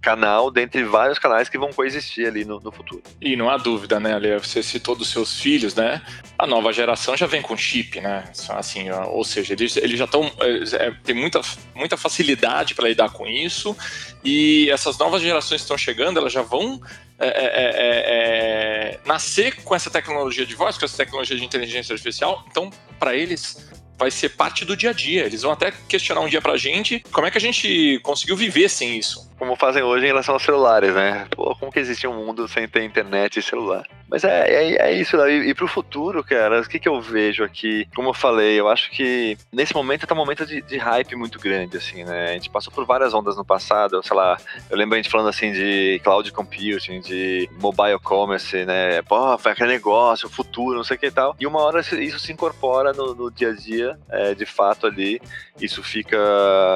canal 0.00 0.50
dentre 0.50 0.82
vários 0.82 1.18
canais 1.18 1.48
que 1.48 1.58
vão 1.58 1.72
coexistir 1.72 2.26
ali 2.26 2.44
no, 2.44 2.58
no 2.60 2.72
futuro. 2.72 3.02
E 3.20 3.36
não 3.36 3.50
há 3.50 3.56
dúvida, 3.56 4.00
né, 4.00 4.14
Ale? 4.14 4.38
Você 4.38 4.62
citou 4.62 4.96
dos 4.96 5.10
seus 5.10 5.38
filhos, 5.38 5.74
né? 5.74 6.00
A 6.38 6.46
nova 6.46 6.72
geração 6.72 7.16
já 7.16 7.26
vem 7.26 7.42
com 7.42 7.56
chip, 7.56 8.00
né? 8.00 8.24
Assim, 8.48 8.90
ou 8.90 9.24
seja, 9.24 9.52
eles, 9.52 9.76
eles 9.76 9.98
já 9.98 10.06
estão. 10.06 10.30
É, 10.40 10.86
é, 10.86 10.90
tem 11.04 11.14
muita, 11.14 11.40
muita 11.74 11.96
facilidade 11.96 12.74
para 12.74 12.88
lidar 12.88 13.10
com 13.10 13.26
isso. 13.26 13.76
E 14.24 14.70
essas 14.70 14.96
novas 14.98 15.22
gerações 15.22 15.60
que 15.60 15.64
estão 15.64 15.78
chegando, 15.78 16.18
elas 16.18 16.32
já 16.32 16.42
vão 16.42 16.80
é, 17.18 17.28
é, 17.28 17.30
é, 17.34 18.94
é 18.94 19.00
nascer 19.04 19.62
com 19.62 19.74
essa 19.74 19.90
tecnologia 19.90 20.46
de 20.46 20.54
voz, 20.54 20.78
com 20.78 20.84
essa 20.84 20.96
tecnologia 20.96 21.36
de 21.36 21.44
inteligência 21.44 21.92
artificial. 21.92 22.44
Então, 22.50 22.70
para 22.98 23.14
eles 23.14 23.68
vai 23.98 24.10
ser 24.10 24.30
parte 24.30 24.64
do 24.64 24.74
dia 24.74 24.90
a 24.90 24.92
dia. 24.94 25.26
Eles 25.26 25.42
vão 25.42 25.52
até 25.52 25.70
questionar 25.86 26.22
um 26.22 26.28
dia 26.28 26.40
pra 26.40 26.56
gente 26.56 27.04
como 27.12 27.26
é 27.26 27.30
que 27.30 27.36
a 27.36 27.40
gente 27.40 28.00
conseguiu 28.02 28.34
viver 28.34 28.70
sem 28.70 28.96
isso 28.96 29.29
como 29.40 29.56
fazem 29.56 29.82
hoje 29.82 30.04
em 30.04 30.08
relação 30.08 30.34
aos 30.34 30.42
celulares, 30.42 30.94
né? 30.94 31.26
Pô, 31.30 31.56
como 31.56 31.72
que 31.72 31.78
existe 31.78 32.06
um 32.06 32.14
mundo 32.14 32.46
sem 32.46 32.68
ter 32.68 32.84
internet 32.84 33.38
e 33.38 33.42
celular? 33.42 33.88
Mas 34.06 34.22
é, 34.22 34.50
é, 34.50 34.88
é 34.88 34.92
isso, 34.92 35.16
né? 35.16 35.32
E, 35.32 35.48
e 35.48 35.54
pro 35.54 35.66
futuro, 35.66 36.22
cara, 36.22 36.60
o 36.60 36.68
que, 36.68 36.78
que 36.78 36.88
eu 36.88 37.00
vejo 37.00 37.42
aqui? 37.42 37.88
Como 37.94 38.10
eu 38.10 38.14
falei, 38.14 38.60
eu 38.60 38.68
acho 38.68 38.90
que 38.90 39.38
nesse 39.50 39.74
momento 39.74 40.06
tá 40.06 40.14
um 40.14 40.18
momento 40.18 40.44
de, 40.44 40.60
de 40.60 40.76
hype 40.76 41.16
muito 41.16 41.38
grande, 41.38 41.78
assim, 41.78 42.04
né? 42.04 42.30
A 42.30 42.32
gente 42.34 42.50
passou 42.50 42.70
por 42.70 42.84
várias 42.84 43.14
ondas 43.14 43.34
no 43.34 43.44
passado, 43.44 44.02
sei 44.02 44.14
lá, 44.14 44.36
eu 44.68 44.76
lembro 44.76 44.94
a 44.94 44.98
gente 44.98 45.10
falando 45.10 45.30
assim 45.30 45.52
de 45.52 45.98
cloud 46.04 46.30
computing, 46.32 47.00
de 47.00 47.48
mobile 47.58 47.98
commerce, 48.02 48.66
né? 48.66 49.00
Pô, 49.02 49.38
aquele 49.44 49.70
negócio, 49.70 50.28
futuro, 50.28 50.76
não 50.76 50.84
sei 50.84 50.98
o 50.98 51.00
que 51.00 51.06
e 51.06 51.10
tal. 51.10 51.34
E 51.40 51.46
uma 51.46 51.60
hora 51.60 51.80
isso 51.80 52.18
se 52.18 52.30
incorpora 52.30 52.92
no, 52.92 53.14
no 53.14 53.30
dia 53.30 53.50
a 53.50 53.54
dia, 53.54 53.98
é, 54.10 54.34
de 54.34 54.44
fato 54.44 54.86
ali, 54.86 55.18
isso 55.58 55.82
fica 55.82 56.18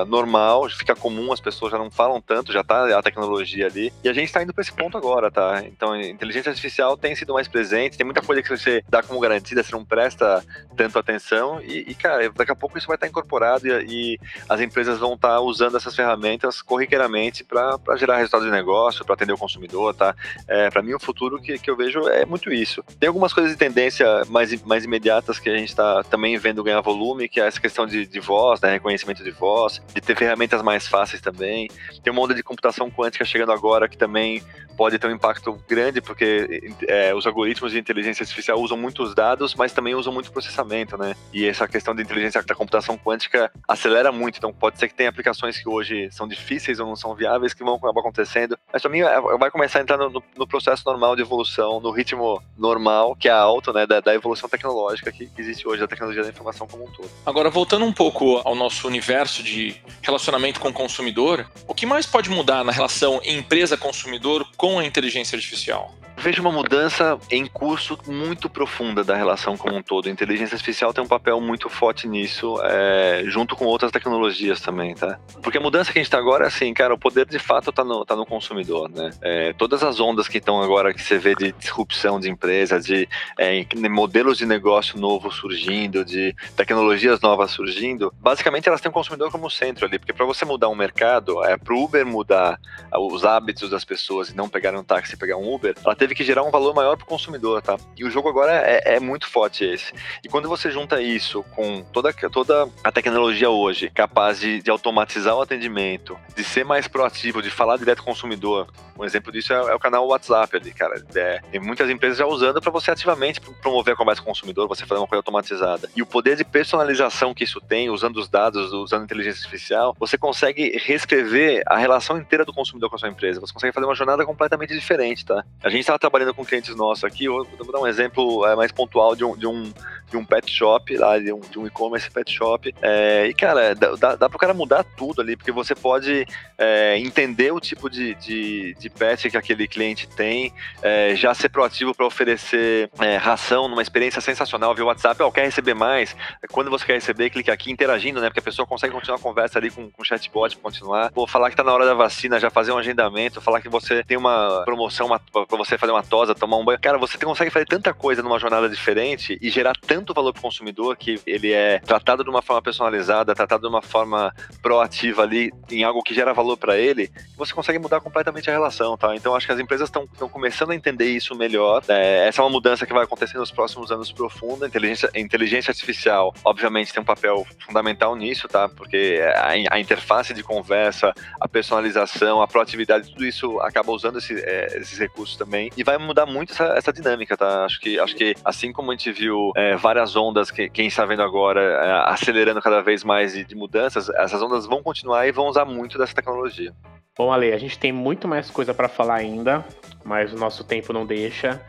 normal, 0.07 0.69
fica 0.71 0.95
comum, 0.95 1.31
as 1.31 1.41
pessoas 1.41 1.73
já 1.73 1.79
não 1.79 1.91
falam 1.91 2.23
tanto, 2.23 2.54
já 2.55 2.65
tá 2.65 2.99
a 2.99 3.03
tecnologia 3.03 3.67
ali. 3.67 3.93
E 4.03 4.09
a 4.09 4.13
gente 4.13 4.27
está 4.27 4.43
indo 4.43 4.55
para 4.55 4.63
esse 4.63 4.73
ponto 4.73 4.97
agora, 4.97 5.31
tá? 5.31 5.63
Então, 5.67 5.99
inteligência 6.01 6.51
artificial 6.51 6.97
tem 6.97 7.15
sido 7.15 7.35
mais 7.35 7.49
presente, 7.49 7.97
tem 7.97 8.05
muita 8.05 8.23
coisa 8.23 8.43
que 8.43 8.49
você 8.49 8.83
dá 8.89 9.03
como 9.03 9.21
garantida, 9.21 9.63
você 9.63 9.73
não 9.73 9.85
presta 9.85 10.45
tanto 10.77 10.99
atenção. 10.99 11.61
E, 11.63 11.91
e 11.91 11.95
cara, 11.95 12.31
daqui 12.31 12.53
a 12.53 12.57
pouco 12.57 12.79
isso 12.79 12.87
vai 12.87 12.97
estar 12.97 13.07
tá 13.07 13.11
incorporado 13.11 13.67
e, 13.67 13.71
e, 14.15 14.19
as 14.49 14.61
empresas 14.61 14.99
vão 14.99 15.15
estar 15.15 15.29
tá 15.29 15.41
usando 15.41 15.77
essas 15.77 15.95
ferramentas 15.95 16.63
corriqueiramente 16.63 17.45
para 17.45 17.79
gerar 17.97 18.17
resultados 18.17 18.47
de 18.47 18.53
negócio, 18.53 19.05
para 19.05 19.15
atender 19.15 19.33
o 19.33 19.39
consumidor, 19.39 19.95
tá? 19.95 20.15
É, 20.49 20.71
para 20.71 20.83
mim, 20.83 20.95
o 20.95 21.01
futuro 21.01 21.41
que, 21.41 21.59
que 21.59 21.71
eu 21.71 21.77
vejo 21.77 22.09
é 22.09 22.25
muito 22.25 22.53
isso. 22.53 22.83
Tem 22.99 23.09
algumas 23.09 23.33
coisas 23.33 23.53
de 23.53 23.59
tendência 23.59 24.07
mais, 24.29 24.63
mais 24.63 24.85
imediatas 24.85 25.39
que 25.39 25.49
a 25.49 25.57
gente 25.57 25.71
está 25.71 26.03
também 26.05 26.37
vendo 26.39 26.63
ganhar 26.63 26.81
volume, 26.81 27.29
que 27.29 27.41
é 27.41 27.47
essa 27.47 27.61
questão 27.61 27.87
de, 27.87 28.07
de 28.07 28.21
voz, 28.21 28.61
né? 28.61 28.73
reconhecimento 28.73 29.25
de 29.25 29.31
voz, 29.31 29.83
de 29.93 30.01
ter 30.01 30.17
ferramentas 30.17 30.63
mais 30.63 30.87
fáceis 30.87 31.21
também. 31.21 31.69
Tem 32.03 32.13
uma 32.13 32.23
onda 32.23 32.35
de 32.35 32.43
computação 32.45 32.91
quântica 32.91 33.25
chegando 33.25 33.53
agora 33.53 33.89
que 33.89 33.97
também 33.97 34.43
pode 34.77 34.99
ter 34.99 35.07
um 35.07 35.13
impacto 35.13 35.59
grande, 35.69 36.01
porque 36.01 36.75
é, 36.89 37.15
os 37.15 37.27
algoritmos 37.27 37.73
de 37.73 37.79
inteligência 37.79 38.23
artificial 38.23 38.61
usam 38.61 38.77
muitos 38.77 39.15
dados, 39.15 39.55
mas 39.55 39.73
também 39.73 39.95
usam 39.95 40.13
muito 40.13 40.33
processamento, 40.33 40.99
né? 40.99 41.15
E 41.33 41.47
essa 41.47 41.67
questão 41.67 41.95
da 41.95 42.03
inteligência 42.03 42.43
da 42.43 42.55
computação 42.55 42.99
quântica 42.99 43.51
acelera 43.69 44.11
muito, 44.13 44.39
então 44.39 44.53
pode 44.53 44.79
ser 44.79 44.89
que 44.89 44.95
tenha 44.95 45.09
aplicações 45.09 45.59
que 45.59 45.69
hoje 45.69 46.09
são 46.11 46.27
difíceis 46.27 46.81
ou 46.81 46.87
não 46.87 46.97
são 46.97 47.15
viáveis 47.15 47.55
que 47.55 47.65
vão 47.65 47.75
acabar 47.77 48.01
acontecendo, 48.01 48.59
mas 48.73 48.83
também 48.83 49.03
é, 49.03 49.21
vai 49.39 49.51
começar 49.51 49.79
a 49.79 49.83
entrar 49.83 49.97
no, 49.97 50.23
no 50.37 50.47
processo 50.47 50.83
normal 50.87 51.17
de 51.17 51.23
evolução, 51.23 51.81
no 51.81 51.91
ritmo 51.91 52.43
normal, 52.59 53.17
que 53.17 53.29
é 53.29 53.33
alto, 53.33 53.73
né, 53.73 53.87
da, 53.87 54.01
da 54.01 54.15
evolução 54.15 54.49
tecnológica 54.49 55.13
que 55.13 55.31
existe 55.39 55.67
hoje, 55.67 55.81
da 55.81 55.89
tecnologia 55.89 56.23
da 56.23 56.29
informação 56.29 56.67
como 56.67 56.85
um 56.85 56.91
todo. 56.91 57.09
Agora, 57.25 57.49
voltando 57.49 57.85
um 57.85 57.93
pouco 57.93 58.43
ao 58.45 58.55
nosso 58.55 58.87
universo 58.87 59.43
de 59.43 59.77
relacionamento 60.03 60.61
com 60.61 60.69
o 60.69 60.73
consumidor, 60.73 61.47
o 61.67 61.75
que 61.75 61.87
mais 61.87 62.07
pode 62.07 62.31
mudar 62.35 62.65
na 62.65 62.73
relação 62.73 63.21
empresa-consumidor 63.25 64.47
com 64.57 64.79
a 64.79 64.85
inteligência 64.85 65.37
artificial? 65.37 65.95
Vejo 66.17 66.41
uma 66.41 66.53
mudança 66.53 67.19
em 67.31 67.47
curso 67.47 67.99
muito 68.07 68.49
profunda 68.49 69.05
da 69.05 69.15
relação 69.15 69.57
como 69.57 69.77
um 69.77 69.83
todo. 69.83 70.09
A 70.09 70.11
inteligência 70.11 70.55
artificial 70.55 70.93
tem 70.93 71.03
um 71.03 71.09
papel 71.09 71.41
muito 71.41 71.69
forte 71.69 72.09
nisso, 72.09 72.59
é, 72.63 73.23
junto 73.27 73.57
com 73.57 73.65
outras 73.65 73.91
tecnologias 73.91 74.61
também, 74.61 74.95
tá? 74.95 75.19
Porque 75.43 75.59
a 75.59 75.61
mudança 75.61 75.93
que 75.93 75.99
a 75.99 76.01
gente 76.01 76.07
está 76.07 76.19
agora 76.19 76.45
é 76.45 76.49
assim, 76.49 76.73
cara, 76.73 76.95
o 76.95 76.99
poder 76.99 77.27
de 77.27 77.39
fato 77.39 77.71
está 77.71 77.85
no, 77.85 78.05
tá 78.05 78.17
no 78.17 78.27
consumidor, 78.27 78.89
né? 78.91 79.11
É, 79.23 79.53
todas 79.55 79.83
as 79.83 80.01
ondas 80.01 80.29
que 80.29 80.39
estão 80.39 80.63
agora, 80.63 80.95
que 80.95 81.03
você 81.03 81.19
vê 81.19 81.35
de 81.35 81.53
disrupção 81.53 82.21
de 82.21 82.31
empresas, 82.31 82.85
de 82.85 83.09
é, 83.39 83.67
modelos 83.89 84.39
de 84.39 84.47
negócio 84.47 84.99
novos 84.99 85.37
surgindo, 85.37 86.05
de 86.05 86.35
tecnologias 86.57 87.21
novas 87.21 87.51
surgindo, 87.51 88.13
basicamente 88.21 88.69
elas 88.69 88.81
têm 88.81 88.91
o 88.91 88.93
consumidor 88.93 89.31
como 89.31 89.51
centro 89.51 89.87
ali, 89.87 89.99
porque 89.99 90.13
para 90.13 90.27
você 90.27 90.45
mudar 90.45 90.69
um 90.69 90.75
mercado, 90.75 91.45
é, 91.45 91.57
para 91.57 91.75
o 91.75 91.85
Uber 91.85 92.07
mudar 92.07 92.59
os 92.93 93.25
hábitos 93.25 93.71
das 93.71 93.85
pessoas 93.85 94.31
e 94.31 94.37
não 94.37 94.49
pegar 94.49 94.75
um 94.75 94.85
táxi 94.85 95.15
e 95.15 95.19
pegar 95.19 95.37
um 95.37 95.53
Uber, 95.53 95.75
ela 95.85 95.95
teve 96.05 96.15
que 96.15 96.25
gerar 96.25 96.43
um 96.43 96.51
valor 96.51 96.75
maior 96.75 96.97
para 96.97 97.05
o 97.05 97.09
consumidor, 97.09 97.63
tá? 97.63 97.79
E 97.97 98.05
o 98.05 98.11
jogo 98.11 98.29
agora 98.29 98.53
é, 98.53 98.97
é, 98.97 99.01
muito 99.01 99.27
forte 99.27 99.65
esse. 99.65 99.93
E 100.23 100.29
quando 100.29 100.49
você 100.49 100.71
junta 100.71 101.01
isso 101.01 101.43
com 101.55 101.83
toda, 101.83 102.13
toda 102.31 102.69
a 102.83 102.93
tecnologia 102.93 103.49
hoje, 103.49 103.89
capaz 103.89 104.39
de, 104.39 104.61
de 104.61 104.71
automatizar 104.71 105.35
o 105.35 105.41
atendimento, 105.41 106.19
de 106.37 106.45
ser 106.45 106.63
mais 106.63 106.87
proativo, 106.87 107.41
de 107.41 107.49
falar 107.51 107.79
direto 107.79 108.03
com 108.03 108.11
o 108.11 108.15
consumidor, 108.15 108.69
um 108.99 109.05
exemplo 109.05 109.33
disso 109.33 109.53
é, 109.53 109.57
é 109.57 109.75
o 109.75 109.79
canal 109.79 110.07
WhatsApp 110.07 110.57
ali, 110.57 110.73
cara. 110.73 111.03
É, 111.15 111.41
tem 111.51 111.61
muitas 111.61 111.89
empresas 111.89 112.19
já 112.19 112.27
usando 112.27 112.61
para 112.61 112.71
você 112.71 112.91
ativamente 112.91 113.41
promover 113.41 113.95
a 113.95 113.97
conversa 113.97 114.21
com 114.21 114.29
o 114.29 114.33
consumidor, 114.33 114.69
você 114.69 114.85
fazer 114.85 115.01
uma 115.01 115.07
coisa 115.07 115.21
automatizada. 115.21 115.89
E 115.97 116.03
o 116.03 116.07
poder 116.07 116.37
de 116.37 116.45
personalização 116.45 117.33
que 117.33 117.45
isso 117.45 117.61
tem, 117.61 117.89
usando 117.89 118.19
os 118.19 118.29
dados, 118.29 118.73
usando 118.73 119.05
inteligência 119.05 119.41
artificial, 119.41 119.97
você 119.99 120.19
consegue 120.19 120.79
reescrever 120.85 121.63
a 121.67 121.79
relação 121.79 122.19
inteira 122.19 122.45
do 122.45 122.53
consumidor 122.53 122.91
com 122.91 122.97
a 122.97 122.99
sua 122.99 123.09
empresa. 123.09 123.41
Você 123.41 123.53
consegue 123.53 123.73
fazer 123.73 123.87
uma 123.87 123.95
jornada 123.95 124.25
completamente 124.25 124.75
diferente, 124.75 125.25
tá? 125.25 125.45
A 125.63 125.69
gente 125.69 125.85
estava 125.97 125.99
trabalhando 125.99 126.35
com 126.35 126.45
clientes 126.45 126.75
nossos 126.75 127.05
aqui, 127.05 127.25
eu 127.25 127.47
vou 127.59 127.73
dar 127.73 127.81
um 127.81 127.87
exemplo 127.87 128.47
é, 128.47 128.57
mais 128.57 128.73
pontual 128.73 129.15
de 129.15 129.25
um, 129.25 129.37
de 129.37 129.47
um, 129.47 129.73
de 130.15 130.17
um 130.17 130.25
pet 130.25 130.51
shop, 130.51 130.97
lá, 130.97 131.19
de 131.19 131.33
um, 131.33 131.41
um 131.57 131.67
e-commerce 131.67 132.09
pet 132.09 132.33
shop. 132.33 132.73
É, 132.81 133.27
e, 133.27 133.35
cara, 133.35 133.75
dá, 133.75 134.15
dá 134.15 134.29
para 134.29 134.37
o 134.37 134.39
cara 134.39 134.55
mudar 134.55 134.85
tudo 134.97 135.21
ali, 135.21 135.37
porque 135.37 135.51
você 135.51 135.75
pode 135.75 136.27
é, 136.57 136.97
entender 136.99 137.53
o 137.53 137.59
tipo 137.59 137.91
de, 137.91 138.15
de, 138.15 138.75
de 138.79 138.91
pet 138.91 139.29
que 139.29 139.37
aquele 139.37 139.67
cliente 139.67 140.07
tem, 140.07 140.53
é, 140.83 141.17
já 141.17 141.35
ser 141.35 141.49
proativo 141.49 141.95
para 141.95 142.07
oferecer 142.07 142.89
é, 143.01 143.17
ração 143.17 143.69
numa 143.69 143.83
experiência 143.83 144.21
sensacional 144.21 144.75
via 144.75 144.85
WhatsApp, 144.85 145.21
ó, 145.23 145.31
quer 145.31 145.45
receber 145.45 145.75
mais? 145.75 146.15
Quando 146.53 146.71
você 146.71 146.87
quer 146.87 146.95
receber, 146.95 147.31
clique 147.31 147.51
aqui 147.51 147.73
interagindo, 147.73 148.21
né? 148.21 148.29
Porque 148.29 148.41
a 148.41 148.43
pessoa 148.43 148.67
consegue 148.67 148.93
continuar 148.93 149.19
a 149.19 149.21
conversa 149.21 149.59
ali 149.59 149.71
com, 149.71 149.91
com 149.91 150.03
o 150.03 150.05
chatbot 150.05 150.57
continuar. 150.59 151.11
Vou 151.13 151.27
falar 151.27 151.51
que 151.51 151.57
tá 151.57 151.65
na 151.65 151.73
hora 151.73 151.85
da 151.85 151.95
vacina, 151.95 152.39
já 152.39 152.51
fazer 152.51 152.73
um 152.73 152.79
agendamento, 152.79 153.41
falar 153.41 153.61
que 153.61 153.69
você 153.69 154.05
tem 154.05 154.17
uma 154.17 154.63
promoção 154.65 155.09
para 155.09 155.59
você 155.59 155.77
fazer 155.77 155.93
uma 155.93 156.03
tosa, 156.03 156.35
tomar 156.35 156.57
um 156.57 156.65
banho. 156.65 156.79
Cara, 156.81 156.99
você 156.99 157.19
consegue 157.19 157.51
fazer 157.51 157.67
tanta 157.67 157.93
coisa 157.93 158.23
numa 158.23 158.39
jornada 158.39 158.69
diferente 158.69 159.39
e 159.41 159.51
gerar 159.51 159.75
tanto 159.75 160.04
valor 160.13 160.33
para 160.33 160.41
o 160.41 160.43
consumidor 160.43 160.97
que 160.97 161.21
ele 161.27 161.53
é 161.53 161.79
tratado 161.79 162.25
de 162.25 162.31
uma 162.31 162.43
forma 162.43 162.61
personalizada, 162.61 163.35
tratado 163.35 163.63
de 163.63 163.69
uma 163.69 163.83
forma 163.83 164.35
proativa 164.61 165.23
ali, 165.23 165.53
em 165.71 165.85
algo 165.85 166.03
que 166.03 166.15
gera 166.15 166.35
valor 166.35 166.57
para 166.57 166.77
ele, 166.77 167.11
você 167.37 167.55
consegue 167.55 167.79
mudar 167.79 168.01
completamente 168.01 168.51
a 168.51 168.53
relação, 168.53 168.97
tá? 168.97 169.15
Então 169.15 169.35
acho 169.35 169.47
que 169.47 169.53
as 169.53 169.61
empresas 169.61 169.89
estão 169.89 170.07
começando 170.29 170.73
a 170.73 170.75
entender 170.75 171.07
isso 171.07 171.35
melhor. 171.35 171.83
É, 171.89 172.29
essa 172.29 172.43
é 172.43 172.45
uma 172.45 172.51
mudança 172.51 172.87
que 172.87 172.93
vai 172.93 173.05
acontecer 173.05 173.39
nos 173.39 173.51
próximos 173.51 173.91
anos 173.93 174.11
profunda. 174.13 174.67
Inteligência, 174.67 175.11
inteligência 175.15 175.71
artificial, 175.71 176.35
obviamente, 176.45 176.93
tem 176.93 177.03
um 177.03 177.07
papel 177.07 177.47
fundamental 177.65 178.17
nisso, 178.17 178.49
tá? 178.49 178.69
Porque 178.69 179.21
a, 179.37 179.75
a 179.75 179.81
interface 179.81 180.35
de 180.35 180.43
conversa, 180.43 181.13
a 181.41 181.49
personalização, 181.49 182.43
a 182.43 182.49
proatividade, 182.49 183.11
tudo 183.11 183.25
isso 183.25 183.61
acaba 183.61 183.93
usando 183.93 184.19
esse, 184.19 184.35
é, 184.35 184.79
esses 184.79 184.99
recursos 184.99 185.37
também 185.37 185.71
e 185.77 185.85
vai 185.85 185.99
mudar 185.99 186.27
muito 186.27 186.53
essa, 186.53 186.65
essa, 186.77 186.93
dinâmica, 186.93 187.37
tá? 187.37 187.65
Acho 187.65 187.81
que, 187.81 187.99
acho 187.99 188.15
que 188.17 188.35
assim 188.45 188.73
como 188.73 188.91
a 188.91 188.95
gente 188.95 189.13
viu 189.13 189.53
é, 189.57 189.77
várias 189.77 189.94
ondas 190.17 190.51
que 190.51 190.69
quem 190.69 190.87
está 190.87 191.05
vendo 191.05 191.23
agora 191.23 191.61
é, 191.61 192.13
acelerando 192.13 192.61
cada 192.61 192.81
vez 192.83 193.05
mais 193.05 193.33
de, 193.33 193.45
de 193.45 193.55
mudanças, 193.55 194.09
essas 194.11 194.41
ondas 194.43 194.67
vão 194.67 194.83
continuar 194.83 195.27
e 195.27 195.33
vão 195.33 195.47
usar 195.47 195.65
muito 195.65 195.99
dessa 195.99 196.15
tecnologia. 196.15 196.73
Bom, 197.17 197.33
Ale, 197.33 197.53
a 197.53 197.59
gente 197.59 197.79
tem 197.79 197.93
muito 197.93 198.27
mais 198.27 198.51
coisa 198.51 198.75
para 198.75 198.89
falar 198.89 199.17
ainda, 199.17 199.65
mas 200.05 200.33
o 200.33 200.37
nosso 200.37 200.65
tempo 200.65 200.93
não 200.93 201.07
deixa. 201.07 201.65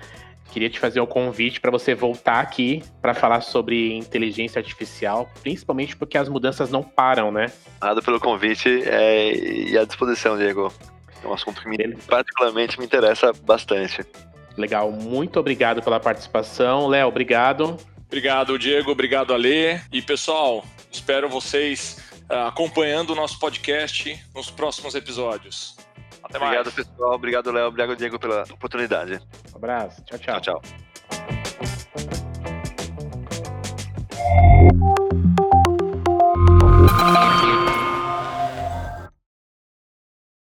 Queria 0.52 0.70
te 0.70 0.80
fazer 0.80 1.02
um 1.02 1.06
convite 1.06 1.60
para 1.60 1.70
você 1.70 1.94
voltar 1.94 2.40
aqui 2.40 2.82
para 3.02 3.14
falar 3.14 3.42
sobre 3.42 3.94
inteligência 3.96 4.58
artificial, 4.58 5.30
principalmente 5.42 5.96
porque 5.96 6.18
as 6.18 6.30
mudanças 6.30 6.72
não 6.72 6.82
param, 6.82 7.32
né? 7.32 7.52
Obrigado 7.78 8.02
pelo 8.02 8.20
convite 8.20 8.82
é, 8.88 9.36
e 9.36 9.78
à 9.78 9.84
disposição, 9.84 10.38
Diego. 10.38 10.72
É 11.24 11.28
um 11.28 11.34
assunto 11.34 11.62
que 11.62 11.68
me, 11.68 11.78
particularmente 12.08 12.80
me 12.80 12.86
interessa 12.86 13.32
bastante. 13.34 14.06
Legal, 14.58 14.92
muito 14.92 15.40
obrigado 15.40 15.82
pela 15.82 16.00
participação. 16.00 16.88
Léo, 16.88 17.08
obrigado. 17.08 17.78
Obrigado, 18.16 18.58
Diego. 18.58 18.92
Obrigado, 18.92 19.34
Ale. 19.34 19.82
E 19.92 20.02
pessoal, 20.02 20.64
espero 20.90 21.28
vocês 21.28 22.02
uh, 22.32 22.48
acompanhando 22.48 23.10
o 23.10 23.16
nosso 23.16 23.38
podcast 23.38 24.18
nos 24.34 24.50
próximos 24.50 24.96
episódios. 24.96 25.76
Até 26.24 26.40
mais. 26.40 26.58
Obrigado, 26.58 26.74
pessoal. 26.74 27.14
Obrigado, 27.14 27.52
Léo. 27.52 27.68
Obrigado, 27.68 27.94
Diego, 27.98 28.18
pela 28.18 28.44
oportunidade. 28.44 29.20
Um 29.54 29.58
abraço. 29.58 30.02
Tchau, 30.06 30.18
tchau. 30.18 30.40
Tchau, 30.40 30.62
tchau. 35.04 35.25